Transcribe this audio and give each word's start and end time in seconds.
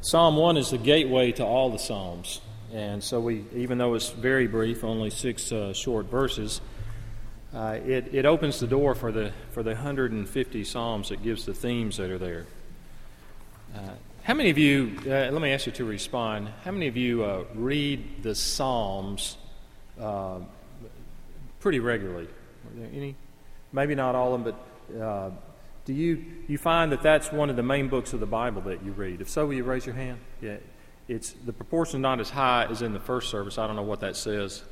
Psalm 0.00 0.36
1 0.36 0.56
is 0.56 0.70
the 0.70 0.78
gateway 0.78 1.32
to 1.32 1.44
all 1.44 1.70
the 1.70 1.78
Psalms. 1.78 2.40
And 2.72 3.02
so, 3.02 3.18
we, 3.18 3.44
even 3.54 3.78
though 3.78 3.94
it's 3.94 4.10
very 4.10 4.46
brief, 4.46 4.84
only 4.84 5.10
six 5.10 5.50
uh, 5.50 5.72
short 5.72 6.06
verses, 6.06 6.60
uh, 7.52 7.78
it, 7.84 8.14
it 8.14 8.24
opens 8.24 8.60
the 8.60 8.68
door 8.68 8.94
for 8.94 9.10
the, 9.10 9.32
for 9.50 9.64
the 9.64 9.70
150 9.70 10.64
Psalms. 10.64 11.10
It 11.10 11.22
gives 11.22 11.46
the 11.46 11.54
themes 11.54 11.96
that 11.96 12.10
are 12.10 12.18
there. 12.18 12.46
Uh, 13.74 13.80
how 14.22 14.34
many 14.34 14.50
of 14.50 14.58
you, 14.58 14.96
uh, 15.06 15.30
let 15.32 15.42
me 15.42 15.50
ask 15.50 15.66
you 15.66 15.72
to 15.72 15.84
respond, 15.84 16.48
how 16.62 16.70
many 16.70 16.86
of 16.86 16.96
you 16.96 17.24
uh, 17.24 17.44
read 17.54 18.22
the 18.22 18.36
Psalms 18.36 19.36
uh, 20.00 20.38
pretty 21.58 21.80
regularly? 21.80 22.26
Are 22.26 22.80
there 22.80 22.90
any? 22.94 23.16
Maybe 23.72 23.96
not 23.96 24.14
all 24.14 24.34
of 24.34 24.44
them, 24.44 24.54
but 24.94 25.47
do 25.88 25.94
you, 25.94 26.22
you 26.48 26.58
find 26.58 26.92
that 26.92 27.02
that's 27.02 27.32
one 27.32 27.48
of 27.48 27.56
the 27.56 27.62
main 27.62 27.88
books 27.88 28.12
of 28.12 28.20
the 28.20 28.26
Bible 28.26 28.60
that 28.60 28.84
you 28.84 28.92
read? 28.92 29.22
If 29.22 29.30
so, 29.30 29.46
will 29.46 29.54
you 29.54 29.64
raise 29.64 29.86
your 29.86 29.94
hand? 29.94 30.18
Yeah. 30.42 30.58
It's, 31.08 31.32
the 31.32 31.52
proportion 31.54 32.02
not 32.02 32.20
as 32.20 32.28
high 32.28 32.66
as 32.68 32.82
in 32.82 32.92
the 32.92 33.00
first 33.00 33.30
service. 33.30 33.56
I 33.56 33.66
don't 33.66 33.74
know 33.74 33.80
what 33.80 34.00
that 34.00 34.14
says. 34.14 34.62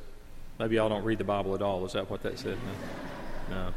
Maybe 0.59 0.75
y'all 0.75 0.89
don't 0.89 1.03
read 1.03 1.17
the 1.17 1.23
Bible 1.23 1.55
at 1.55 1.63
all. 1.63 1.83
Is 1.87 1.93
that 1.93 2.07
what 2.11 2.21
that 2.21 2.37
said? 2.37 2.59
No. 3.49 3.73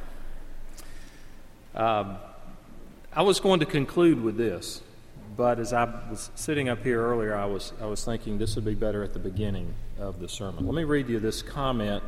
no. 1.75 1.83
Um, 1.83 2.17
I 3.11 3.23
was 3.23 3.41
going 3.41 3.61
to 3.61 3.67
conclude 3.67 4.23
with 4.23 4.37
this, 4.37 4.83
but 5.35 5.59
as 5.59 5.73
I 5.73 5.85
was 6.11 6.31
sitting 6.35 6.69
up 6.69 6.83
here 6.83 7.03
earlier, 7.03 7.35
I 7.35 7.47
was, 7.47 7.73
I 7.81 7.87
was 7.87 8.05
thinking 8.05 8.37
this 8.37 8.55
would 8.55 8.67
be 8.67 8.75
better 8.75 9.03
at 9.03 9.15
the 9.15 9.19
beginning 9.19 9.73
of 9.99 10.21
the 10.21 10.29
sermon. 10.29 10.67
Let 10.67 10.75
me 10.75 10.85
read 10.85 11.09
you 11.09 11.21
this 11.21 11.41
comment 11.41 12.05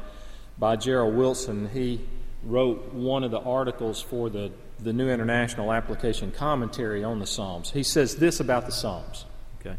by 0.59 0.77
Gerald 0.77 1.17
Wilson. 1.17 1.71
He 1.73 2.03
wrote 2.45 2.93
one 2.93 3.25
of 3.25 3.31
the 3.31 3.41
articles 3.41 4.01
for 4.01 4.29
the 4.31 4.53
the 4.83 4.93
New 4.93 5.09
International 5.09 5.73
Application 5.73 6.31
Commentary 6.31 7.05
on 7.05 7.19
the 7.19 7.27
Psalms. 7.27 7.71
He 7.71 7.83
says 7.83 8.17
this 8.17 8.41
about 8.41 8.67
the 8.67 8.73
Psalms. 8.73 9.25
Okay. 9.61 9.77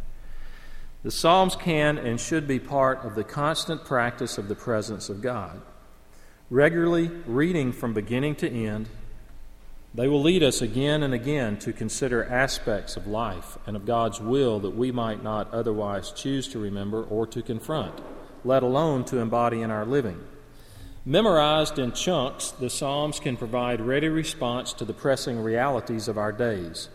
The 1.03 1.11
Psalms 1.11 1.55
can 1.55 1.97
and 1.97 2.19
should 2.19 2.47
be 2.47 2.59
part 2.59 3.03
of 3.03 3.15
the 3.15 3.23
constant 3.23 3.85
practice 3.85 4.37
of 4.37 4.47
the 4.47 4.55
presence 4.55 5.09
of 5.09 5.21
God. 5.21 5.61
Regularly 6.49 7.07
reading 7.25 7.71
from 7.71 7.93
beginning 7.93 8.35
to 8.35 8.49
end, 8.49 8.89
they 9.95 10.07
will 10.07 10.21
lead 10.21 10.41
us 10.41 10.61
again 10.61 11.03
and 11.03 11.13
again 11.13 11.57
to 11.59 11.73
consider 11.73 12.23
aspects 12.25 12.97
of 12.97 13.05
life 13.05 13.57
and 13.67 13.75
of 13.75 13.85
God's 13.85 14.19
will 14.19 14.59
that 14.61 14.75
we 14.75 14.91
might 14.91 15.23
not 15.23 15.53
otherwise 15.53 16.11
choose 16.11 16.47
to 16.49 16.59
remember 16.59 17.03
or 17.03 17.27
to 17.27 17.41
confront, 17.41 17.93
let 18.43 18.63
alone 18.63 19.05
to 19.05 19.19
embody 19.19 19.61
in 19.61 19.69
our 19.69 19.85
living. 19.85 20.19
Memorized 21.05 21.79
in 21.79 21.91
chunks, 21.91 22.51
the 22.51 22.69
Psalms 22.69 23.19
can 23.19 23.35
provide 23.35 23.81
ready 23.81 24.07
response 24.07 24.71
to 24.73 24.85
the 24.85 24.93
pressing 24.93 25.43
realities 25.43 26.07
of 26.07 26.17
our 26.17 26.31
days. 26.31 26.87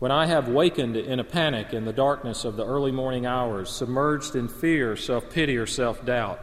When 0.00 0.10
I 0.10 0.26
have 0.26 0.48
wakened 0.48 0.96
in 0.96 1.18
a 1.18 1.24
panic 1.24 1.72
in 1.72 1.86
the 1.86 1.94
darkness 1.94 2.44
of 2.44 2.56
the 2.56 2.66
early 2.66 2.92
morning 2.92 3.24
hours, 3.24 3.70
submerged 3.70 4.36
in 4.36 4.48
fear, 4.48 4.96
self 4.96 5.30
pity, 5.30 5.56
or 5.56 5.66
self 5.66 6.04
doubt, 6.04 6.40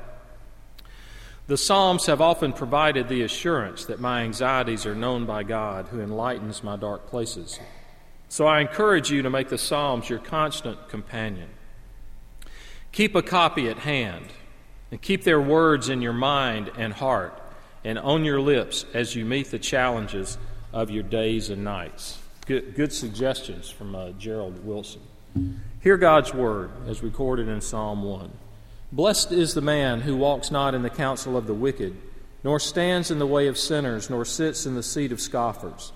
the 1.46 1.58
Psalms 1.58 2.08
have 2.08 2.22
often 2.22 2.54
provided 2.54 3.08
the 3.08 3.22
assurance 3.22 3.86
that 3.86 4.00
my 4.00 4.24
anxieties 4.24 4.88
are 4.88 4.96
known 4.96 5.28
by 5.28 5.44
God, 5.44 5.90
who 5.90 6.02
enlightens 6.02 6.64
my 6.64 6.76
dark 6.76 7.08
places. 7.08 7.60
So 8.30 8.48
I 8.48 8.62
encourage 8.62 9.12
you 9.12 9.22
to 9.22 9.30
make 9.30 9.50
the 9.50 9.58
Psalms 9.60 10.10
your 10.10 10.20
constant 10.20 10.90
companion. 10.90 11.50
Keep 12.92 13.14
a 13.14 13.22
copy 13.22 13.70
at 13.70 13.78
hand 13.78 14.26
and 14.92 15.02
keep 15.02 15.24
their 15.24 15.42
words 15.42 15.90
in 15.90 16.02
your 16.02 16.14
mind 16.14 16.72
and 16.78 16.94
heart 16.94 17.40
and 17.84 17.98
on 18.00 18.26
your 18.26 18.42
lips 18.42 18.86
as 18.94 19.16
you 19.16 19.26
meet 19.26 19.52
the 19.52 19.60
challenges 19.60 20.38
of 20.74 20.90
your 20.90 21.04
days 21.04 21.50
and 21.50 21.64
nights. 21.64 22.20
Good, 22.46 22.76
good 22.76 22.92
suggestions 22.92 23.70
from 23.70 23.96
uh, 23.96 24.12
Gerald 24.12 24.66
Wilson. 24.66 25.02
Hear 25.82 25.98
God's 25.98 26.34
word 26.34 26.72
as 26.88 27.04
recorded 27.04 27.48
in 27.48 27.62
Psalm 27.62 28.04
1. 28.04 28.32
Blessed 28.92 29.32
is 29.32 29.54
the 29.54 29.62
man 29.62 30.02
who 30.02 30.18
walks 30.18 30.50
not 30.50 30.74
in 30.74 30.82
the 30.82 30.90
counsel 30.90 31.38
of 31.38 31.46
the 31.46 31.54
wicked, 31.54 31.96
nor 32.44 32.60
stands 32.60 33.12
in 33.12 33.20
the 33.20 33.28
way 33.28 33.48
of 33.48 33.58
sinners, 33.58 34.10
nor 34.10 34.26
sits 34.26 34.66
in 34.66 34.76
the 34.76 34.84
seat 34.84 35.12
of 35.12 35.22
scoffers. 35.22 35.92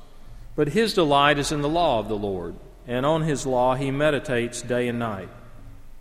But 0.55 0.69
his 0.69 0.93
delight 0.93 1.39
is 1.39 1.51
in 1.51 1.61
the 1.61 1.69
law 1.69 1.99
of 1.99 2.07
the 2.07 2.17
Lord, 2.17 2.55
and 2.87 3.05
on 3.05 3.23
his 3.23 3.47
law 3.47 3.75
he 3.75 3.89
meditates 3.89 4.61
day 4.61 4.87
and 4.87 4.99
night. 4.99 5.29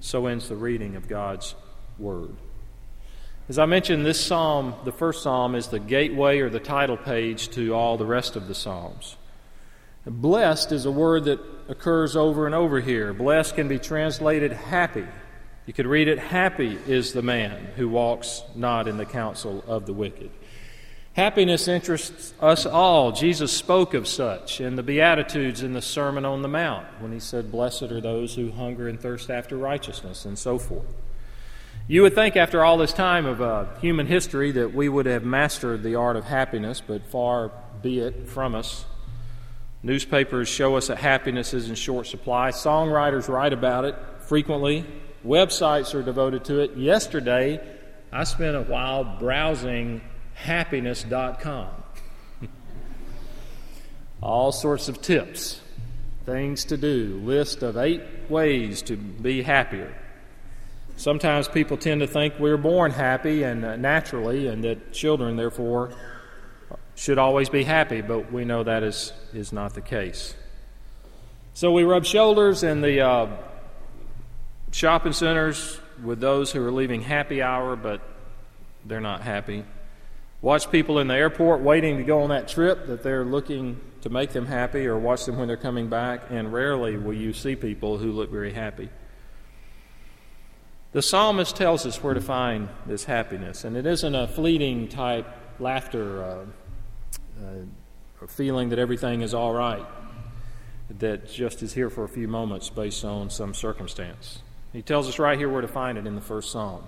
So 0.00 0.26
ends 0.26 0.48
the 0.48 0.56
reading 0.56 0.96
of 0.96 1.08
God's 1.08 1.54
Word. 1.98 2.34
As 3.48 3.58
I 3.58 3.66
mentioned, 3.66 4.06
this 4.06 4.24
psalm, 4.24 4.74
the 4.84 4.92
first 4.92 5.22
psalm, 5.22 5.54
is 5.54 5.68
the 5.68 5.80
gateway 5.80 6.38
or 6.38 6.48
the 6.48 6.60
title 6.60 6.96
page 6.96 7.48
to 7.50 7.74
all 7.74 7.96
the 7.96 8.06
rest 8.06 8.36
of 8.36 8.48
the 8.48 8.54
psalms. 8.54 9.16
Blessed 10.06 10.72
is 10.72 10.86
a 10.86 10.90
word 10.90 11.24
that 11.24 11.40
occurs 11.68 12.16
over 12.16 12.46
and 12.46 12.54
over 12.54 12.80
here. 12.80 13.12
Blessed 13.12 13.56
can 13.56 13.68
be 13.68 13.78
translated 13.78 14.52
happy. 14.52 15.06
You 15.66 15.74
could 15.74 15.86
read 15.86 16.08
it, 16.08 16.18
Happy 16.18 16.78
is 16.86 17.12
the 17.12 17.22
man 17.22 17.68
who 17.76 17.88
walks 17.88 18.42
not 18.56 18.88
in 18.88 18.96
the 18.96 19.04
counsel 19.04 19.62
of 19.66 19.84
the 19.84 19.92
wicked. 19.92 20.30
Happiness 21.14 21.66
interests 21.66 22.32
us 22.40 22.66
all. 22.66 23.10
Jesus 23.10 23.52
spoke 23.52 23.94
of 23.94 24.06
such 24.06 24.60
in 24.60 24.76
the 24.76 24.82
Beatitudes 24.82 25.62
in 25.62 25.72
the 25.72 25.82
Sermon 25.82 26.24
on 26.24 26.42
the 26.42 26.48
Mount 26.48 26.86
when 27.00 27.10
he 27.10 27.18
said, 27.18 27.50
Blessed 27.50 27.82
are 27.84 28.00
those 28.00 28.36
who 28.36 28.52
hunger 28.52 28.88
and 28.88 29.00
thirst 29.00 29.28
after 29.28 29.56
righteousness, 29.56 30.24
and 30.24 30.38
so 30.38 30.56
forth. 30.56 30.86
You 31.88 32.02
would 32.02 32.14
think, 32.14 32.36
after 32.36 32.64
all 32.64 32.78
this 32.78 32.92
time 32.92 33.26
of 33.26 33.42
uh, 33.42 33.64
human 33.80 34.06
history, 34.06 34.52
that 34.52 34.72
we 34.72 34.88
would 34.88 35.06
have 35.06 35.24
mastered 35.24 35.82
the 35.82 35.96
art 35.96 36.14
of 36.14 36.24
happiness, 36.24 36.80
but 36.80 37.04
far 37.08 37.50
be 37.82 37.98
it 37.98 38.28
from 38.28 38.54
us. 38.54 38.84
Newspapers 39.82 40.48
show 40.48 40.76
us 40.76 40.86
that 40.86 40.98
happiness 40.98 41.52
is 41.52 41.68
in 41.68 41.74
short 41.74 42.06
supply. 42.06 42.50
Songwriters 42.50 43.28
write 43.28 43.52
about 43.52 43.84
it 43.84 43.96
frequently. 44.20 44.86
Websites 45.26 45.92
are 45.94 46.02
devoted 46.04 46.44
to 46.44 46.60
it. 46.60 46.76
Yesterday, 46.76 47.60
I 48.12 48.22
spent 48.22 48.54
a 48.54 48.62
while 48.62 49.02
browsing 49.02 50.02
happiness.com. 50.42 51.68
All 54.22 54.52
sorts 54.52 54.88
of 54.88 55.00
tips, 55.00 55.60
things 56.26 56.64
to 56.66 56.76
do, 56.76 57.20
list 57.24 57.62
of 57.62 57.76
eight 57.76 58.02
ways 58.28 58.82
to 58.82 58.96
be 58.96 59.42
happier. 59.42 59.94
Sometimes 60.96 61.48
people 61.48 61.78
tend 61.78 62.02
to 62.02 62.06
think 62.06 62.34
we're 62.38 62.58
born 62.58 62.90
happy 62.90 63.42
and 63.42 63.64
uh, 63.64 63.76
naturally, 63.76 64.46
and 64.48 64.62
that 64.64 64.92
children, 64.92 65.36
therefore, 65.36 65.92
should 66.94 67.16
always 67.16 67.48
be 67.48 67.64
happy, 67.64 68.02
but 68.02 68.30
we 68.30 68.44
know 68.44 68.62
that 68.62 68.82
is, 68.82 69.14
is 69.32 69.52
not 69.52 69.72
the 69.72 69.80
case. 69.80 70.34
So 71.54 71.72
we 71.72 71.84
rub 71.84 72.04
shoulders 72.04 72.62
in 72.62 72.82
the 72.82 73.00
uh, 73.00 73.28
shopping 74.72 75.12
centers 75.12 75.80
with 76.04 76.20
those 76.20 76.52
who 76.52 76.62
are 76.62 76.70
leaving 76.70 77.00
happy 77.00 77.40
hour, 77.40 77.76
but 77.76 78.02
they're 78.84 79.00
not 79.00 79.22
happy. 79.22 79.64
Watch 80.42 80.70
people 80.70 80.98
in 80.98 81.08
the 81.08 81.14
airport 81.14 81.60
waiting 81.60 81.98
to 81.98 82.02
go 82.02 82.22
on 82.22 82.30
that 82.30 82.48
trip 82.48 82.86
that 82.86 83.02
they're 83.02 83.24
looking 83.24 83.80
to 84.00 84.08
make 84.08 84.30
them 84.30 84.46
happy, 84.46 84.86
or 84.86 84.98
watch 84.98 85.26
them 85.26 85.36
when 85.36 85.46
they're 85.46 85.58
coming 85.58 85.88
back, 85.88 86.22
and 86.30 86.50
rarely 86.52 86.96
will 86.96 87.12
you 87.12 87.34
see 87.34 87.54
people 87.54 87.98
who 87.98 88.12
look 88.12 88.30
very 88.30 88.54
happy. 88.54 88.88
The 90.92 91.02
psalmist 91.02 91.54
tells 91.54 91.84
us 91.84 92.02
where 92.02 92.14
to 92.14 92.20
find 92.20 92.68
this 92.86 93.04
happiness, 93.04 93.64
and 93.64 93.76
it 93.76 93.84
isn't 93.84 94.14
a 94.14 94.26
fleeting 94.26 94.88
type 94.88 95.26
laughter 95.60 96.24
uh, 96.24 96.44
uh, 97.38 98.26
feeling 98.26 98.70
that 98.70 98.78
everything 98.78 99.20
is 99.20 99.34
all 99.34 99.52
right, 99.52 99.84
that 100.98 101.30
just 101.30 101.62
is 101.62 101.74
here 101.74 101.90
for 101.90 102.04
a 102.04 102.08
few 102.08 102.26
moments 102.26 102.70
based 102.70 103.04
on 103.04 103.28
some 103.28 103.52
circumstance. 103.52 104.40
He 104.72 104.80
tells 104.80 105.06
us 105.06 105.18
right 105.18 105.38
here 105.38 105.50
where 105.50 105.60
to 105.60 105.68
find 105.68 105.98
it 105.98 106.06
in 106.06 106.14
the 106.14 106.20
first 106.22 106.50
psalm. 106.50 106.84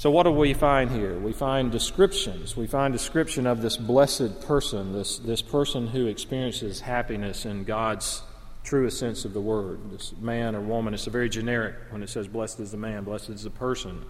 So, 0.00 0.10
what 0.10 0.22
do 0.22 0.30
we 0.30 0.54
find 0.54 0.90
here? 0.90 1.18
We 1.18 1.34
find 1.34 1.70
descriptions. 1.70 2.56
We 2.56 2.66
find 2.66 2.90
description 2.90 3.46
of 3.46 3.60
this 3.60 3.76
blessed 3.76 4.40
person, 4.40 4.94
this, 4.94 5.18
this 5.18 5.42
person 5.42 5.88
who 5.88 6.06
experiences 6.06 6.80
happiness 6.80 7.44
in 7.44 7.64
God's 7.64 8.22
truest 8.64 8.98
sense 8.98 9.26
of 9.26 9.34
the 9.34 9.42
word. 9.42 9.90
This 9.90 10.14
man 10.18 10.56
or 10.56 10.62
woman, 10.62 10.94
it's 10.94 11.06
a 11.06 11.10
very 11.10 11.28
generic 11.28 11.74
when 11.90 12.02
it 12.02 12.08
says, 12.08 12.28
Blessed 12.28 12.60
is 12.60 12.70
the 12.70 12.78
man, 12.78 13.04
blessed 13.04 13.28
is 13.28 13.42
the 13.42 13.50
person. 13.50 14.06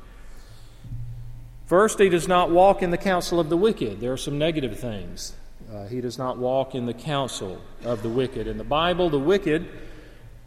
First, 1.66 1.98
he 1.98 2.08
does 2.08 2.28
not 2.28 2.52
walk 2.52 2.84
in 2.84 2.92
the 2.92 2.96
counsel 2.96 3.40
of 3.40 3.48
the 3.48 3.56
wicked. 3.56 4.00
There 4.00 4.12
are 4.12 4.16
some 4.16 4.38
negative 4.38 4.78
things. 4.78 5.34
Uh, 5.74 5.88
he 5.88 6.00
does 6.00 6.18
not 6.18 6.38
walk 6.38 6.76
in 6.76 6.86
the 6.86 6.94
counsel 6.94 7.60
of 7.82 8.04
the 8.04 8.08
wicked. 8.08 8.46
In 8.46 8.58
the 8.58 8.62
Bible, 8.62 9.10
the 9.10 9.18
wicked 9.18 9.68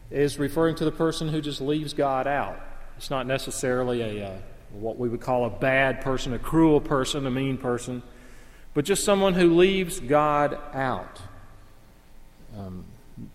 is 0.10 0.40
referring 0.40 0.76
to 0.76 0.86
the 0.86 0.92
person 0.94 1.28
who 1.28 1.42
just 1.42 1.60
leaves 1.60 1.94
God 1.94 2.28
out. 2.28 2.58
It's 2.96 3.10
not 3.10 3.28
necessarily 3.28 4.02
a 4.22 4.26
uh, 4.26 4.38
what 4.74 4.98
we 4.98 5.10
would 5.10 5.22
call 5.22 5.46
a 5.46 5.50
bad 5.50 6.02
person, 6.02 6.34
a 6.34 6.40
cruel 6.40 6.82
person, 6.82 7.26
a 7.26 7.32
mean 7.32 7.58
person, 7.58 8.04
but 8.74 8.86
just 8.86 9.04
someone 9.04 9.34
who 9.34 9.56
leaves 9.56 10.00
God 10.00 10.58
out. 10.74 11.22
Um, 12.58 12.86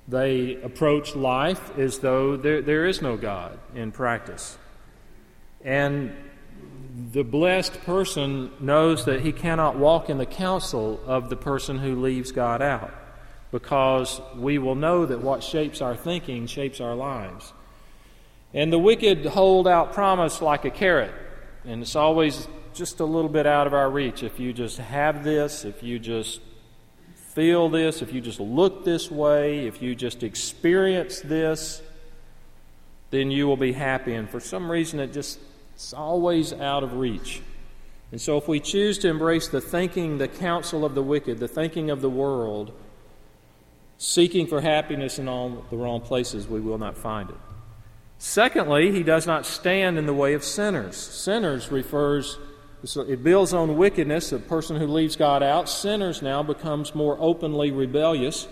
they 0.08 0.56
approach 0.62 1.14
life 1.14 1.76
as 1.78 2.00
though 2.00 2.36
there, 2.36 2.60
there 2.60 2.86
is 2.86 3.00
no 3.00 3.16
God 3.16 3.58
in 3.74 3.92
practice. 3.92 4.58
And 5.64 6.14
the 7.12 7.22
blessed 7.22 7.80
person 7.84 8.50
knows 8.60 9.04
that 9.04 9.20
he 9.20 9.32
cannot 9.32 9.76
walk 9.76 10.10
in 10.10 10.18
the 10.18 10.26
counsel 10.26 11.00
of 11.06 11.30
the 11.30 11.36
person 11.36 11.78
who 11.78 12.00
leaves 12.00 12.32
God 12.32 12.60
out 12.60 12.92
because 13.50 14.20
we 14.36 14.58
will 14.58 14.74
know 14.74 15.06
that 15.06 15.22
what 15.22 15.42
shapes 15.42 15.80
our 15.80 15.96
thinking 15.96 16.46
shapes 16.46 16.80
our 16.80 16.94
lives. 16.94 17.52
And 18.52 18.72
the 18.72 18.78
wicked 18.78 19.26
hold 19.26 19.68
out 19.68 19.92
promise 19.92 20.42
like 20.42 20.64
a 20.64 20.70
carrot, 20.70 21.12
and 21.68 21.82
it's 21.82 21.94
always 21.94 22.48
just 22.72 22.98
a 23.00 23.04
little 23.04 23.28
bit 23.28 23.46
out 23.46 23.66
of 23.66 23.74
our 23.74 23.90
reach. 23.90 24.22
If 24.22 24.40
you 24.40 24.54
just 24.54 24.78
have 24.78 25.22
this, 25.22 25.66
if 25.66 25.82
you 25.82 25.98
just 25.98 26.40
feel 27.34 27.68
this, 27.68 28.00
if 28.00 28.12
you 28.12 28.22
just 28.22 28.40
look 28.40 28.84
this 28.84 29.10
way, 29.10 29.66
if 29.66 29.82
you 29.82 29.94
just 29.94 30.22
experience 30.22 31.20
this, 31.20 31.82
then 33.10 33.30
you 33.30 33.46
will 33.46 33.56
be 33.56 33.72
happy. 33.72 34.14
And 34.14 34.28
for 34.28 34.40
some 34.40 34.70
reason, 34.70 34.98
it 34.98 35.12
just 35.12 35.38
it's 35.74 35.92
always 35.92 36.52
out 36.54 36.82
of 36.82 36.94
reach. 36.94 37.42
And 38.10 38.20
so, 38.20 38.38
if 38.38 38.48
we 38.48 38.60
choose 38.60 38.98
to 39.00 39.08
embrace 39.08 39.48
the 39.48 39.60
thinking, 39.60 40.16
the 40.16 40.28
counsel 40.28 40.84
of 40.84 40.94
the 40.94 41.02
wicked, 41.02 41.38
the 41.38 41.48
thinking 41.48 41.90
of 41.90 42.00
the 42.00 42.08
world, 42.08 42.72
seeking 43.98 44.46
for 44.46 44.62
happiness 44.62 45.18
in 45.18 45.28
all 45.28 45.66
the 45.68 45.76
wrong 45.76 46.00
places, 46.00 46.48
we 46.48 46.60
will 46.60 46.78
not 46.78 46.96
find 46.96 47.28
it. 47.28 47.36
Secondly, 48.18 48.90
he 48.90 49.04
does 49.04 49.26
not 49.26 49.46
stand 49.46 49.96
in 49.96 50.06
the 50.06 50.14
way 50.14 50.34
of 50.34 50.42
sinners. 50.42 50.96
Sinners 50.96 51.70
refers, 51.70 52.36
it 52.82 53.22
builds 53.22 53.54
on 53.54 53.76
wickedness, 53.76 54.32
a 54.32 54.40
person 54.40 54.76
who 54.76 54.88
leaves 54.88 55.14
God 55.14 55.42
out. 55.42 55.68
Sinners 55.68 56.20
now 56.20 56.42
becomes 56.42 56.94
more 56.94 57.16
openly 57.20 57.70
rebellious. 57.70 58.48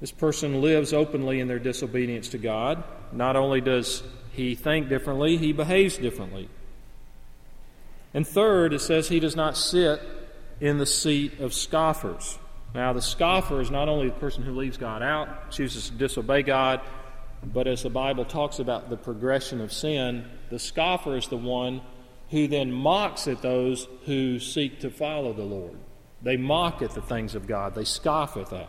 This 0.00 0.12
person 0.12 0.60
lives 0.60 0.92
openly 0.92 1.40
in 1.40 1.48
their 1.48 1.58
disobedience 1.58 2.28
to 2.28 2.38
God. 2.38 2.84
Not 3.12 3.34
only 3.34 3.60
does 3.60 4.04
he 4.32 4.54
think 4.54 4.88
differently, 4.88 5.36
he 5.36 5.52
behaves 5.52 5.98
differently. 5.98 6.48
And 8.14 8.26
third, 8.26 8.72
it 8.72 8.80
says 8.80 9.08
he 9.08 9.18
does 9.20 9.34
not 9.34 9.56
sit 9.56 10.00
in 10.60 10.78
the 10.78 10.86
seat 10.86 11.40
of 11.40 11.52
scoffers. 11.52 12.38
Now, 12.74 12.92
the 12.92 13.02
scoffer 13.02 13.60
is 13.60 13.70
not 13.70 13.88
only 13.88 14.08
the 14.08 14.14
person 14.14 14.44
who 14.44 14.52
leaves 14.52 14.76
God 14.76 15.02
out, 15.02 15.50
chooses 15.50 15.88
to 15.88 15.96
disobey 15.96 16.42
God, 16.42 16.80
but 17.44 17.66
as 17.66 17.82
the 17.82 17.90
Bible 17.90 18.24
talks 18.24 18.58
about 18.58 18.90
the 18.90 18.96
progression 18.96 19.60
of 19.60 19.72
sin, 19.72 20.24
the 20.50 20.58
scoffer 20.58 21.16
is 21.16 21.28
the 21.28 21.36
one 21.36 21.80
who 22.30 22.46
then 22.46 22.72
mocks 22.72 23.26
at 23.28 23.42
those 23.42 23.86
who 24.04 24.38
seek 24.38 24.80
to 24.80 24.90
follow 24.90 25.32
the 25.32 25.44
Lord. 25.44 25.78
They 26.22 26.36
mock 26.36 26.82
at 26.82 26.90
the 26.90 27.02
things 27.02 27.34
of 27.34 27.46
God, 27.46 27.74
they 27.74 27.84
scoff 27.84 28.36
at 28.36 28.50
that. 28.50 28.68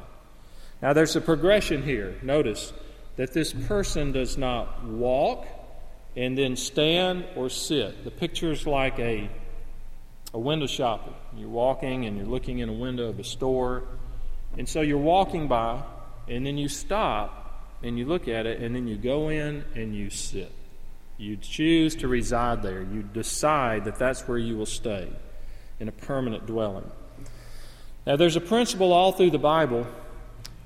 Now, 0.82 0.94
there's 0.94 1.16
a 1.16 1.22
progression 1.22 1.84
here. 1.84 2.16
Notice 2.22 2.72
that 3.18 3.34
this 3.34 3.52
person 3.52 4.14
does 4.14 4.38
not 4.38 4.86
walk 4.86 5.46
and 6.16 6.38
then 6.38 6.56
stand 6.56 7.26
or 7.36 7.50
sit. 7.50 8.06
The 8.06 8.12
picture 8.12 8.52
is 8.52 8.66
like 8.66 8.98
a, 8.98 9.30
a 10.34 10.40
window 10.40 10.68
shopper. 10.68 11.12
You're 11.36 11.50
walking 11.50 12.06
and 12.06 12.18
you're 12.18 12.28
looking 12.28 12.60
in 12.60 12.70
a 12.70 12.74
window 12.74 13.10
of 13.10 13.20
a 13.20 13.26
store. 13.26 13.84
And 14.58 14.70
so 14.70 14.80
you're 14.82 14.98
walking 14.98 15.50
by, 15.50 15.84
and 16.30 16.46
then 16.46 16.58
you 16.58 16.70
stop 16.70 17.39
and 17.84 17.98
you 17.98 18.06
look 18.06 18.28
at 18.28 18.46
it, 18.46 18.62
and 18.62 18.76
then 18.76 18.88
you 18.88 18.98
go 18.98 19.30
in 19.30 19.64
and 19.76 19.96
you 19.96 20.10
sit. 20.10 20.52
You 21.18 21.38
choose 21.38 21.96
to 21.98 22.08
reside 22.08 22.64
there. 22.64 22.82
You 22.82 23.04
decide 23.04 23.86
that 23.86 23.98
that's 23.98 24.28
where 24.28 24.38
you 24.38 24.58
will 24.58 24.66
stay 24.66 25.10
in 25.80 25.88
a 25.88 25.92
permanent 25.92 26.46
dwelling. 26.46 26.90
Now, 28.06 28.16
there's 28.16 28.36
a 28.36 28.42
principle 28.42 28.94
all 28.94 29.12
through 29.12 29.32
the 29.32 29.38
Bible. 29.38 29.86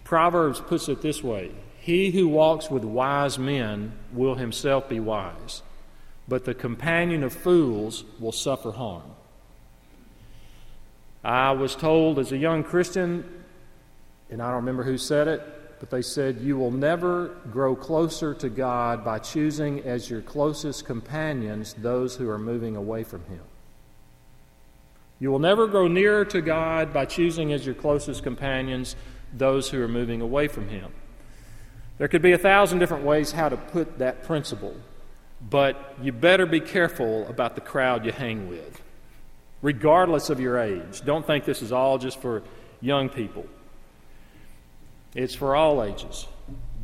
Proverbs 0.03 0.59
puts 0.59 0.89
it 0.89 1.01
this 1.01 1.23
way 1.23 1.51
he 1.79 2.11
who 2.11 2.29
walks 2.29 2.69
with 2.69 2.85
wise 2.85 3.37
men 3.37 3.91
will 4.13 4.35
himself 4.35 4.87
be 4.87 5.01
wise, 5.01 5.61
but 6.29 6.45
the 6.45 6.53
companion 6.53 7.23
of 7.23 7.33
fools 7.33 8.05
will 8.19 8.31
suffer 8.31 8.71
harm. 8.71 9.03
I 11.23 11.51
was 11.51 11.75
told 11.75 12.19
as 12.19 12.31
a 12.31 12.37
young 12.37 12.63
Christian, 12.63 13.43
and 14.29 14.41
I 14.41 14.47
don't 14.47 14.57
remember 14.57 14.83
who 14.83 14.97
said 14.97 15.27
it, 15.27 15.41
but 15.83 15.89
they 15.89 16.01
said, 16.01 16.39
You 16.39 16.55
will 16.55 16.71
never 16.71 17.35
grow 17.51 17.75
closer 17.75 18.33
to 18.35 18.47
God 18.47 19.03
by 19.03 19.19
choosing 19.19 19.81
as 19.81 20.09
your 20.09 20.21
closest 20.21 20.85
companions 20.85 21.73
those 21.73 22.15
who 22.15 22.29
are 22.29 22.37
moving 22.37 22.77
away 22.77 23.03
from 23.03 23.25
Him. 23.25 23.41
You 25.19 25.29
will 25.29 25.39
never 25.39 25.67
grow 25.67 25.89
nearer 25.89 26.23
to 26.23 26.39
God 26.39 26.93
by 26.93 27.03
choosing 27.03 27.51
as 27.51 27.65
your 27.65 27.75
closest 27.75 28.23
companions 28.23 28.95
those 29.33 29.69
who 29.69 29.81
are 29.81 29.89
moving 29.89 30.21
away 30.21 30.47
from 30.47 30.69
Him. 30.69 30.89
There 31.97 32.07
could 32.07 32.21
be 32.21 32.31
a 32.31 32.37
thousand 32.37 32.79
different 32.79 33.03
ways 33.03 33.33
how 33.33 33.49
to 33.49 33.57
put 33.57 33.97
that 33.97 34.23
principle, 34.23 34.77
but 35.41 35.95
you 36.01 36.13
better 36.13 36.45
be 36.45 36.61
careful 36.61 37.27
about 37.27 37.55
the 37.55 37.61
crowd 37.61 38.05
you 38.05 38.13
hang 38.13 38.47
with, 38.47 38.81
regardless 39.61 40.29
of 40.29 40.39
your 40.39 40.59
age. 40.59 41.01
Don't 41.03 41.27
think 41.27 41.43
this 41.43 41.61
is 41.61 41.73
all 41.73 41.97
just 41.97 42.21
for 42.21 42.41
young 42.79 43.09
people, 43.09 43.45
it's 45.15 45.35
for 45.35 45.55
all 45.55 45.83
ages. 45.83 46.27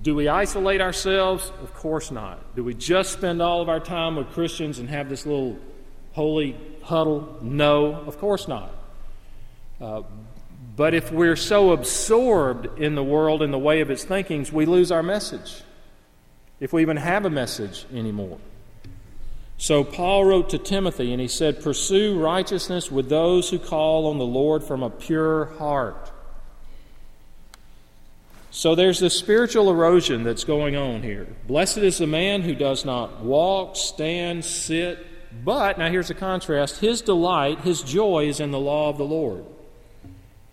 Do 0.01 0.15
we 0.15 0.27
isolate 0.27 0.81
ourselves? 0.81 1.51
Of 1.61 1.73
course 1.73 2.09
not. 2.09 2.55
Do 2.55 2.63
we 2.63 2.73
just 2.73 3.11
spend 3.11 3.41
all 3.41 3.61
of 3.61 3.69
our 3.69 3.79
time 3.79 4.15
with 4.15 4.31
Christians 4.31 4.79
and 4.79 4.89
have 4.89 5.09
this 5.09 5.25
little 5.25 5.57
holy 6.13 6.55
huddle? 6.83 7.37
No, 7.41 7.95
of 7.95 8.17
course 8.17 8.47
not. 8.47 8.71
Uh, 9.81 10.03
but 10.75 10.93
if 10.93 11.11
we're 11.11 11.35
so 11.35 11.71
absorbed 11.71 12.79
in 12.79 12.95
the 12.95 13.03
world 13.03 13.41
and 13.41 13.53
the 13.53 13.59
way 13.59 13.81
of 13.81 13.91
its 13.91 14.05
thinkings, 14.05 14.51
we 14.51 14.65
lose 14.65 14.91
our 14.91 15.03
message. 15.03 15.61
If 16.59 16.71
we 16.71 16.81
even 16.81 16.97
have 16.97 17.25
a 17.25 17.29
message 17.29 17.85
anymore. 17.93 18.37
So 19.57 19.83
Paul 19.83 20.23
wrote 20.23 20.49
to 20.51 20.57
Timothy 20.57 21.11
and 21.11 21.21
he 21.21 21.27
said, 21.27 21.61
Pursue 21.61 22.17
righteousness 22.17 22.89
with 22.89 23.09
those 23.09 23.49
who 23.49 23.59
call 23.59 24.07
on 24.07 24.17
the 24.17 24.25
Lord 24.25 24.63
from 24.63 24.83
a 24.83 24.89
pure 24.89 25.45
heart. 25.57 26.11
So 28.51 28.75
there's 28.75 28.99
this 28.99 29.17
spiritual 29.17 29.69
erosion 29.69 30.23
that's 30.23 30.43
going 30.43 30.75
on 30.75 31.03
here. 31.03 31.27
Blessed 31.47 31.77
is 31.79 31.99
the 31.99 32.07
man 32.07 32.41
who 32.41 32.55
does 32.55 32.83
not 32.83 33.21
walk, 33.21 33.75
stand, 33.75 34.43
sit, 34.43 35.05
but, 35.43 35.77
now 35.77 35.89
here's 35.89 36.09
a 36.09 36.15
contrast, 36.15 36.79
his 36.79 37.01
delight, 37.01 37.61
his 37.61 37.83
joy 37.83 38.27
is 38.27 38.39
in 38.39 38.51
the 38.51 38.59
law 38.59 38.89
of 38.89 38.97
the 38.97 39.05
Lord 39.05 39.45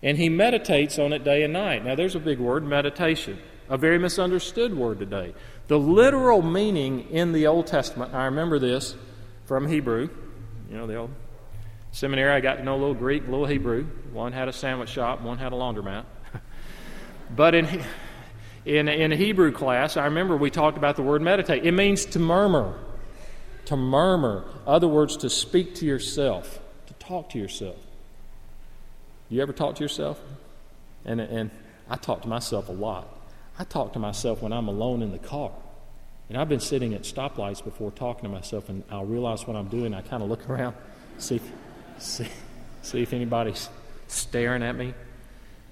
and 0.03 0.17
he 0.17 0.29
meditates 0.29 0.99
on 0.99 1.13
it 1.13 1.23
day 1.23 1.43
and 1.43 1.53
night. 1.53 1.83
Now, 1.83 1.95
there's 1.95 2.15
a 2.15 2.19
big 2.19 2.39
word, 2.39 2.63
meditation, 2.63 3.39
a 3.69 3.77
very 3.77 3.97
misunderstood 3.97 4.75
word 4.75 4.99
today. 4.99 5.33
The 5.67 5.79
literal 5.79 6.41
meaning 6.41 7.09
in 7.09 7.33
the 7.33 7.47
Old 7.47 7.67
Testament, 7.67 8.13
I 8.13 8.25
remember 8.25 8.59
this 8.59 8.95
from 9.45 9.67
Hebrew, 9.67 10.09
you 10.69 10.77
know, 10.77 10.87
the 10.87 10.95
old 10.95 11.11
seminary, 11.91 12.31
I 12.31 12.41
got 12.41 12.55
to 12.55 12.63
know 12.63 12.75
a 12.75 12.79
little 12.79 12.93
Greek, 12.93 13.23
a 13.27 13.31
little 13.31 13.45
Hebrew. 13.45 13.85
One 14.11 14.33
had 14.33 14.47
a 14.47 14.53
sandwich 14.53 14.89
shop, 14.89 15.21
one 15.21 15.37
had 15.37 15.51
a 15.51 15.55
laundromat. 15.55 16.05
But 17.35 17.55
in, 17.55 17.83
in, 18.65 18.87
in 18.87 19.11
Hebrew 19.11 19.51
class, 19.51 19.97
I 19.97 20.05
remember 20.05 20.37
we 20.37 20.49
talked 20.49 20.77
about 20.77 20.95
the 20.95 21.01
word 21.01 21.21
meditate. 21.21 21.65
It 21.65 21.71
means 21.71 22.05
to 22.07 22.19
murmur. 22.19 22.77
To 23.65 23.77
murmur. 23.77 24.45
Other 24.65 24.87
words, 24.87 25.17
to 25.17 25.29
speak 25.29 25.75
to 25.75 25.85
yourself, 25.85 26.59
to 26.87 26.93
talk 26.93 27.29
to 27.31 27.39
yourself. 27.39 27.77
You 29.29 29.41
ever 29.41 29.53
talk 29.53 29.75
to 29.75 29.83
yourself? 29.83 30.19
And, 31.05 31.19
and 31.19 31.51
I 31.89 31.97
talk 31.97 32.21
to 32.21 32.27
myself 32.27 32.69
a 32.69 32.73
lot. 32.73 33.07
I 33.59 33.63
talk 33.63 33.93
to 33.93 33.99
myself 33.99 34.41
when 34.41 34.53
I'm 34.53 34.67
alone 34.67 35.01
in 35.01 35.11
the 35.11 35.19
car. 35.19 35.51
And 36.29 36.37
I've 36.37 36.49
been 36.49 36.59
sitting 36.59 36.93
at 36.93 37.03
stoplights 37.03 37.63
before 37.63 37.91
talking 37.91 38.23
to 38.23 38.29
myself, 38.29 38.67
and 38.69 38.83
I'll 38.91 39.05
realize 39.05 39.47
what 39.47 39.55
I'm 39.55 39.69
doing. 39.69 39.93
I 39.93 40.01
kind 40.01 40.21
of 40.21 40.29
look 40.29 40.49
around, 40.49 40.75
see, 41.17 41.39
see, 41.99 42.27
see 42.81 43.01
if 43.01 43.13
anybody's 43.13 43.69
staring 44.07 44.61
at 44.61 44.75
me. 44.75 44.93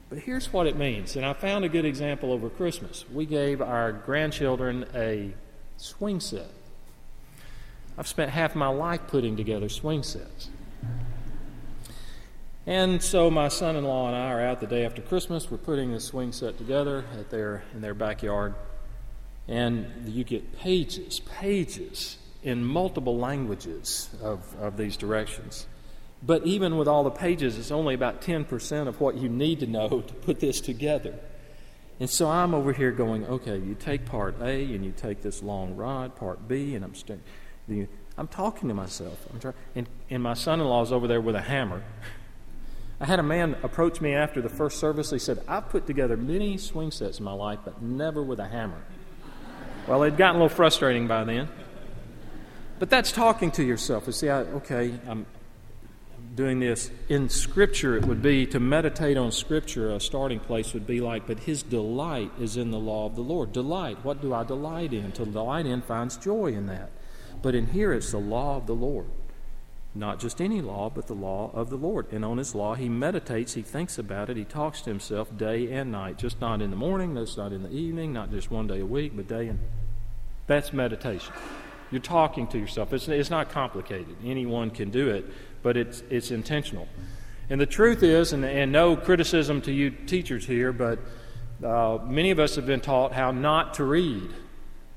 But 0.09 0.19
here's 0.19 0.53
what 0.53 0.67
it 0.67 0.75
means, 0.75 1.15
and 1.15 1.25
I 1.25 1.33
found 1.33 1.65
a 1.65 1.69
good 1.69 1.85
example 1.85 2.31
over 2.31 2.49
Christmas. 2.49 3.05
We 3.11 3.25
gave 3.25 3.59
our 3.59 3.91
grandchildren 3.91 4.85
a 4.93 5.33
swing 5.77 6.19
set. 6.19 6.51
I've 7.97 8.07
spent 8.07 8.31
half 8.31 8.55
my 8.55 8.67
life 8.67 9.01
putting 9.07 9.35
together 9.35 9.67
swing 9.67 10.03
sets. 10.03 10.49
And 12.67 13.01
so 13.01 13.31
my 13.31 13.47
son-in-law 13.47 14.07
and 14.07 14.15
I 14.15 14.31
are 14.31 14.41
out 14.41 14.59
the 14.59 14.67
day 14.67 14.85
after 14.85 15.01
Christmas. 15.01 15.49
We're 15.49 15.57
putting 15.57 15.91
the 15.91 15.99
swing 15.99 16.31
set 16.31 16.57
together 16.57 17.05
at 17.17 17.29
their 17.29 17.63
in 17.73 17.81
their 17.81 17.93
backyard, 17.93 18.55
and 19.47 19.87
you 20.07 20.23
get 20.23 20.57
pages, 20.57 21.19
pages 21.19 22.17
in 22.43 22.63
multiple 22.63 23.17
languages 23.17 24.09
of, 24.21 24.55
of 24.59 24.77
these 24.77 24.97
directions. 24.97 25.67
But 26.25 26.45
even 26.45 26.77
with 26.77 26.87
all 26.87 27.03
the 27.03 27.11
pages, 27.11 27.57
it's 27.57 27.71
only 27.71 27.93
about 27.93 28.21
10% 28.21 28.87
of 28.87 28.99
what 28.99 29.15
you 29.15 29.29
need 29.29 29.59
to 29.59 29.67
know 29.67 30.01
to 30.07 30.13
put 30.13 30.39
this 30.39 30.59
together. 30.59 31.13
And 31.99 32.09
so 32.09 32.29
I'm 32.29 32.53
over 32.53 32.73
here 32.73 32.91
going, 32.91 33.25
okay, 33.25 33.57
you 33.57 33.75
take 33.75 34.05
part 34.05 34.41
A 34.41 34.73
and 34.73 34.83
you 34.83 34.91
take 34.91 35.21
this 35.21 35.41
long 35.41 35.75
rod, 35.75 36.15
part 36.15 36.47
B, 36.47 36.75
and 36.75 36.83
I'm 36.83 36.95
st- 36.95 37.21
I'm 38.17 38.27
talking 38.27 38.69
to 38.69 38.75
myself. 38.75 39.25
I'm 39.31 39.39
trying, 39.39 39.53
and, 39.75 39.87
and 40.09 40.21
my 40.21 40.33
son-in-law 40.33 40.83
is 40.83 40.91
over 40.91 41.07
there 41.07 41.21
with 41.21 41.35
a 41.35 41.41
hammer. 41.41 41.83
I 42.99 43.05
had 43.05 43.19
a 43.19 43.23
man 43.23 43.57
approach 43.63 43.99
me 43.99 44.13
after 44.13 44.41
the 44.41 44.49
first 44.49 44.79
service. 44.79 45.11
He 45.11 45.19
said, 45.19 45.41
I've 45.47 45.69
put 45.69 45.85
together 45.85 46.15
many 46.15 46.57
swing 46.57 46.91
sets 46.91 47.19
in 47.19 47.25
my 47.25 47.33
life, 47.33 47.59
but 47.65 47.81
never 47.81 48.23
with 48.23 48.39
a 48.39 48.47
hammer. 48.47 48.81
well, 49.87 50.03
it 50.03 50.11
would 50.11 50.17
gotten 50.17 50.37
a 50.37 50.43
little 50.43 50.55
frustrating 50.55 51.07
by 51.07 51.23
then. 51.23 51.49
But 52.79 52.89
that's 52.89 53.11
talking 53.11 53.51
to 53.51 53.63
yourself. 53.63 54.07
You 54.07 54.13
see, 54.13 54.29
I, 54.29 54.39
okay, 54.39 54.93
I'm 55.07 55.25
doing 56.35 56.59
this. 56.59 56.91
In 57.07 57.29
Scripture, 57.29 57.95
it 57.95 58.05
would 58.05 58.21
be 58.21 58.45
to 58.47 58.59
meditate 58.59 59.17
on 59.17 59.31
Scripture, 59.31 59.91
a 59.91 59.99
starting 59.99 60.39
place 60.39 60.73
would 60.73 60.85
be 60.85 60.99
like, 60.99 61.25
but 61.25 61.39
his 61.39 61.63
delight 61.63 62.31
is 62.39 62.57
in 62.57 62.71
the 62.71 62.79
law 62.79 63.05
of 63.05 63.15
the 63.15 63.21
Lord. 63.21 63.53
Delight. 63.53 64.03
What 64.03 64.21
do 64.21 64.33
I 64.33 64.43
delight 64.43 64.93
in? 64.93 65.11
To 65.13 65.25
delight 65.25 65.65
in 65.65 65.81
finds 65.81 66.17
joy 66.17 66.47
in 66.47 66.67
that. 66.67 66.91
But 67.41 67.55
in 67.55 67.67
here, 67.67 67.93
it's 67.93 68.11
the 68.11 68.17
law 68.17 68.57
of 68.57 68.67
the 68.67 68.75
Lord. 68.75 69.05
Not 69.97 70.19
just 70.19 70.41
any 70.41 70.61
law, 70.61 70.89
but 70.89 71.07
the 71.07 71.13
law 71.13 71.51
of 71.53 71.69
the 71.69 71.77
Lord. 71.77 72.11
And 72.11 72.25
on 72.25 72.37
his 72.37 72.53
law, 72.53 72.75
he 72.75 72.89
meditates, 72.89 73.53
he 73.53 73.61
thinks 73.61 73.97
about 73.97 74.29
it, 74.29 74.35
he 74.35 74.43
talks 74.43 74.81
to 74.81 74.89
himself 74.89 75.35
day 75.37 75.71
and 75.71 75.89
night. 75.89 76.17
Just 76.17 76.41
not 76.41 76.61
in 76.61 76.69
the 76.69 76.75
morning, 76.75 77.13
that's 77.13 77.37
not 77.37 77.53
in 77.53 77.63
the 77.63 77.71
evening, 77.71 78.11
not 78.11 78.29
just 78.29 78.51
one 78.51 78.67
day 78.67 78.81
a 78.81 78.85
week, 78.85 79.15
but 79.15 79.29
day 79.29 79.47
and 79.47 79.59
that's 80.47 80.73
meditation. 80.73 81.33
You're 81.91 82.01
talking 82.01 82.47
to 82.47 82.57
yourself. 82.57 82.91
It's, 82.93 83.07
it's 83.07 83.29
not 83.29 83.49
complicated. 83.49 84.15
Anyone 84.23 84.69
can 84.69 84.89
do 84.89 85.09
it, 85.09 85.25
but 85.65 85.75
it's, 85.75 86.03
it's 86.11 86.29
intentional. 86.29 86.87
And 87.49 87.59
the 87.59 87.65
truth 87.65 88.03
is, 88.03 88.33
and, 88.33 88.45
and 88.45 88.71
no 88.71 88.95
criticism 88.95 89.61
to 89.63 89.71
you 89.71 89.89
teachers 89.89 90.45
here, 90.45 90.71
but 90.71 90.99
uh, 91.63 91.97
many 92.05 92.29
of 92.29 92.37
us 92.37 92.55
have 92.55 92.67
been 92.67 92.81
taught 92.81 93.13
how 93.13 93.31
not 93.31 93.73
to 93.73 93.83
read. 93.83 94.29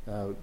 Uh, 0.06 0.34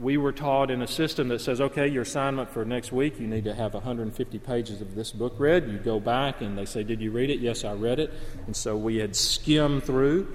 we 0.00 0.16
were 0.16 0.30
taught 0.30 0.70
in 0.70 0.82
a 0.82 0.86
system 0.86 1.26
that 1.28 1.40
says, 1.40 1.60
okay, 1.60 1.88
your 1.88 2.02
assignment 2.02 2.48
for 2.50 2.64
next 2.64 2.92
week, 2.92 3.18
you 3.18 3.26
need 3.26 3.42
to 3.42 3.54
have 3.54 3.74
150 3.74 4.38
pages 4.38 4.80
of 4.80 4.94
this 4.94 5.10
book 5.10 5.34
read. 5.38 5.68
You 5.68 5.78
go 5.78 5.98
back 5.98 6.42
and 6.42 6.56
they 6.56 6.64
say, 6.64 6.84
Did 6.84 7.00
you 7.00 7.10
read 7.10 7.30
it? 7.30 7.40
Yes, 7.40 7.64
I 7.64 7.72
read 7.72 7.98
it. 7.98 8.12
And 8.46 8.54
so 8.54 8.76
we 8.76 8.98
had 8.98 9.16
skimmed 9.16 9.82
through. 9.82 10.28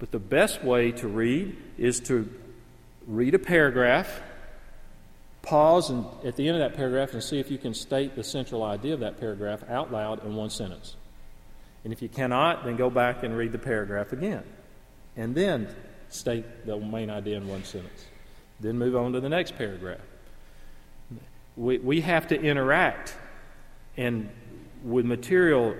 But 0.00 0.10
the 0.10 0.18
best 0.18 0.64
way 0.64 0.90
to 0.92 1.06
read 1.06 1.56
is 1.78 2.00
to 2.00 2.28
read 3.06 3.36
a 3.36 3.38
paragraph, 3.38 4.20
pause 5.42 5.90
and, 5.90 6.04
at 6.24 6.36
the 6.36 6.48
end 6.48 6.60
of 6.60 6.70
that 6.70 6.76
paragraph 6.76 7.12
and 7.12 7.22
see 7.22 7.38
if 7.38 7.50
you 7.50 7.58
can 7.58 7.74
state 7.74 8.14
the 8.14 8.24
central 8.24 8.62
idea 8.62 8.94
of 8.94 9.00
that 9.00 9.18
paragraph 9.18 9.62
out 9.68 9.92
loud 9.92 10.24
in 10.24 10.34
one 10.34 10.50
sentence. 10.50 10.96
And 11.84 11.92
if 11.92 12.02
you 12.02 12.08
cannot, 12.08 12.64
then 12.64 12.76
go 12.76 12.90
back 12.90 13.22
and 13.22 13.36
read 13.36 13.52
the 13.52 13.58
paragraph 13.58 14.12
again. 14.12 14.42
And 15.16 15.34
then 15.34 15.74
state 16.08 16.66
the 16.66 16.78
main 16.78 17.10
idea 17.10 17.36
in 17.36 17.48
one 17.48 17.64
sentence. 17.64 18.06
Then 18.60 18.78
move 18.78 18.94
on 18.94 19.12
to 19.12 19.20
the 19.20 19.28
next 19.28 19.56
paragraph. 19.56 20.00
We, 21.56 21.78
we 21.78 22.00
have 22.02 22.28
to 22.28 22.40
interact 22.40 23.14
and 23.96 24.30
with 24.84 25.04
material 25.04 25.74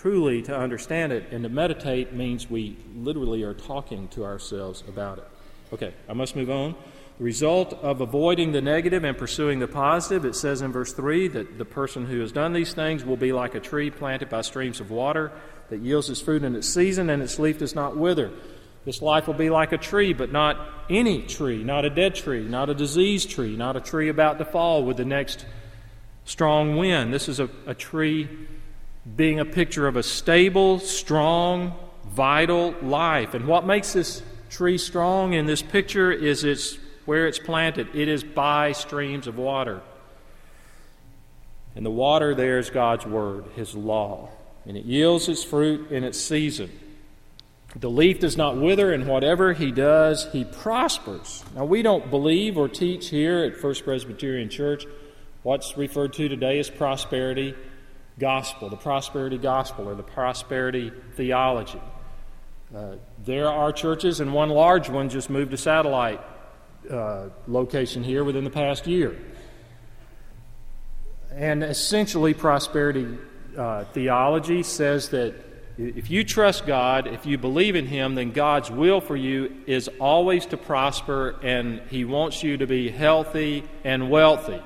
truly 0.00 0.40
to 0.40 0.56
understand 0.56 1.12
it, 1.12 1.30
and 1.30 1.42
to 1.42 1.48
meditate 1.50 2.14
means 2.14 2.48
we 2.48 2.76
literally 2.96 3.42
are 3.42 3.52
talking 3.52 4.08
to 4.08 4.24
ourselves 4.24 4.82
about 4.88 5.18
it. 5.18 5.28
Okay, 5.74 5.92
I 6.08 6.14
must 6.14 6.34
move 6.34 6.48
on. 6.48 6.74
The 7.20 7.24
result 7.24 7.74
of 7.82 8.00
avoiding 8.00 8.52
the 8.52 8.62
negative 8.62 9.04
and 9.04 9.14
pursuing 9.14 9.58
the 9.58 9.68
positive, 9.68 10.24
it 10.24 10.34
says 10.34 10.62
in 10.62 10.72
verse 10.72 10.94
3 10.94 11.28
that 11.28 11.58
the 11.58 11.66
person 11.66 12.06
who 12.06 12.18
has 12.20 12.32
done 12.32 12.54
these 12.54 12.72
things 12.72 13.04
will 13.04 13.18
be 13.18 13.30
like 13.30 13.54
a 13.54 13.60
tree 13.60 13.90
planted 13.90 14.30
by 14.30 14.40
streams 14.40 14.80
of 14.80 14.90
water 14.90 15.30
that 15.68 15.80
yields 15.80 16.08
its 16.08 16.22
fruit 16.22 16.42
in 16.42 16.56
its 16.56 16.66
season 16.66 17.10
and 17.10 17.22
its 17.22 17.38
leaf 17.38 17.58
does 17.58 17.74
not 17.74 17.94
wither. 17.94 18.30
This 18.86 19.02
life 19.02 19.26
will 19.26 19.34
be 19.34 19.50
like 19.50 19.72
a 19.72 19.76
tree, 19.76 20.14
but 20.14 20.32
not 20.32 20.66
any 20.88 21.20
tree, 21.20 21.62
not 21.62 21.84
a 21.84 21.90
dead 21.90 22.14
tree, 22.14 22.42
not 22.42 22.70
a 22.70 22.74
diseased 22.74 23.28
tree, 23.28 23.54
not 23.54 23.76
a 23.76 23.82
tree 23.82 24.08
about 24.08 24.38
to 24.38 24.46
fall 24.46 24.82
with 24.82 24.96
the 24.96 25.04
next 25.04 25.44
strong 26.24 26.78
wind. 26.78 27.12
This 27.12 27.28
is 27.28 27.38
a, 27.38 27.50
a 27.66 27.74
tree 27.74 28.30
being 29.14 29.38
a 29.38 29.44
picture 29.44 29.86
of 29.86 29.96
a 29.96 30.02
stable, 30.02 30.78
strong, 30.78 31.74
vital 32.06 32.74
life. 32.80 33.34
And 33.34 33.46
what 33.46 33.66
makes 33.66 33.92
this 33.92 34.22
tree 34.48 34.78
strong 34.78 35.34
in 35.34 35.44
this 35.44 35.60
picture 35.60 36.10
is 36.10 36.44
its 36.44 36.78
where 37.10 37.26
it's 37.26 37.40
planted. 37.40 37.88
It 37.92 38.06
is 38.06 38.22
by 38.22 38.70
streams 38.70 39.26
of 39.26 39.36
water. 39.36 39.80
And 41.74 41.84
the 41.84 41.90
water 41.90 42.36
there 42.36 42.60
is 42.60 42.70
God's 42.70 43.04
word, 43.04 43.46
his 43.56 43.74
law. 43.74 44.28
And 44.64 44.76
it 44.76 44.84
yields 44.84 45.28
its 45.28 45.42
fruit 45.42 45.90
in 45.90 46.04
its 46.04 46.20
season. 46.20 46.70
The 47.74 47.90
leaf 47.90 48.20
does 48.20 48.36
not 48.36 48.58
wither, 48.58 48.92
and 48.92 49.08
whatever 49.08 49.54
he 49.54 49.72
does, 49.72 50.28
he 50.30 50.44
prospers. 50.44 51.44
Now, 51.56 51.64
we 51.64 51.82
don't 51.82 52.10
believe 52.10 52.56
or 52.56 52.68
teach 52.68 53.08
here 53.08 53.42
at 53.42 53.56
First 53.56 53.82
Presbyterian 53.82 54.48
Church 54.48 54.86
what's 55.42 55.76
referred 55.76 56.12
to 56.12 56.28
today 56.28 56.60
as 56.60 56.70
prosperity 56.70 57.56
gospel, 58.20 58.68
the 58.68 58.76
prosperity 58.76 59.36
gospel, 59.36 59.88
or 59.88 59.96
the 59.96 60.04
prosperity 60.04 60.92
theology. 61.16 61.82
Uh, 62.72 62.94
there 63.24 63.50
are 63.50 63.72
churches, 63.72 64.20
and 64.20 64.32
one 64.32 64.50
large 64.50 64.88
one 64.88 65.08
just 65.08 65.28
moved 65.28 65.52
a 65.52 65.58
satellite 65.58 66.20
uh, 66.88 67.28
location 67.46 68.04
here 68.04 68.24
within 68.24 68.44
the 68.44 68.50
past 68.50 68.86
year. 68.86 69.16
And 71.32 71.62
essentially, 71.62 72.34
prosperity 72.34 73.18
uh, 73.56 73.84
theology 73.84 74.62
says 74.62 75.10
that 75.10 75.34
if 75.78 76.10
you 76.10 76.24
trust 76.24 76.66
God, 76.66 77.06
if 77.06 77.24
you 77.24 77.38
believe 77.38 77.74
in 77.74 77.86
Him, 77.86 78.14
then 78.14 78.32
God's 78.32 78.70
will 78.70 79.00
for 79.00 79.16
you 79.16 79.62
is 79.66 79.88
always 79.98 80.44
to 80.46 80.56
prosper, 80.56 81.36
and 81.42 81.80
He 81.88 82.04
wants 82.04 82.42
you 82.42 82.58
to 82.58 82.66
be 82.66 82.90
healthy 82.90 83.64
and 83.82 84.10
wealthy. 84.10 84.60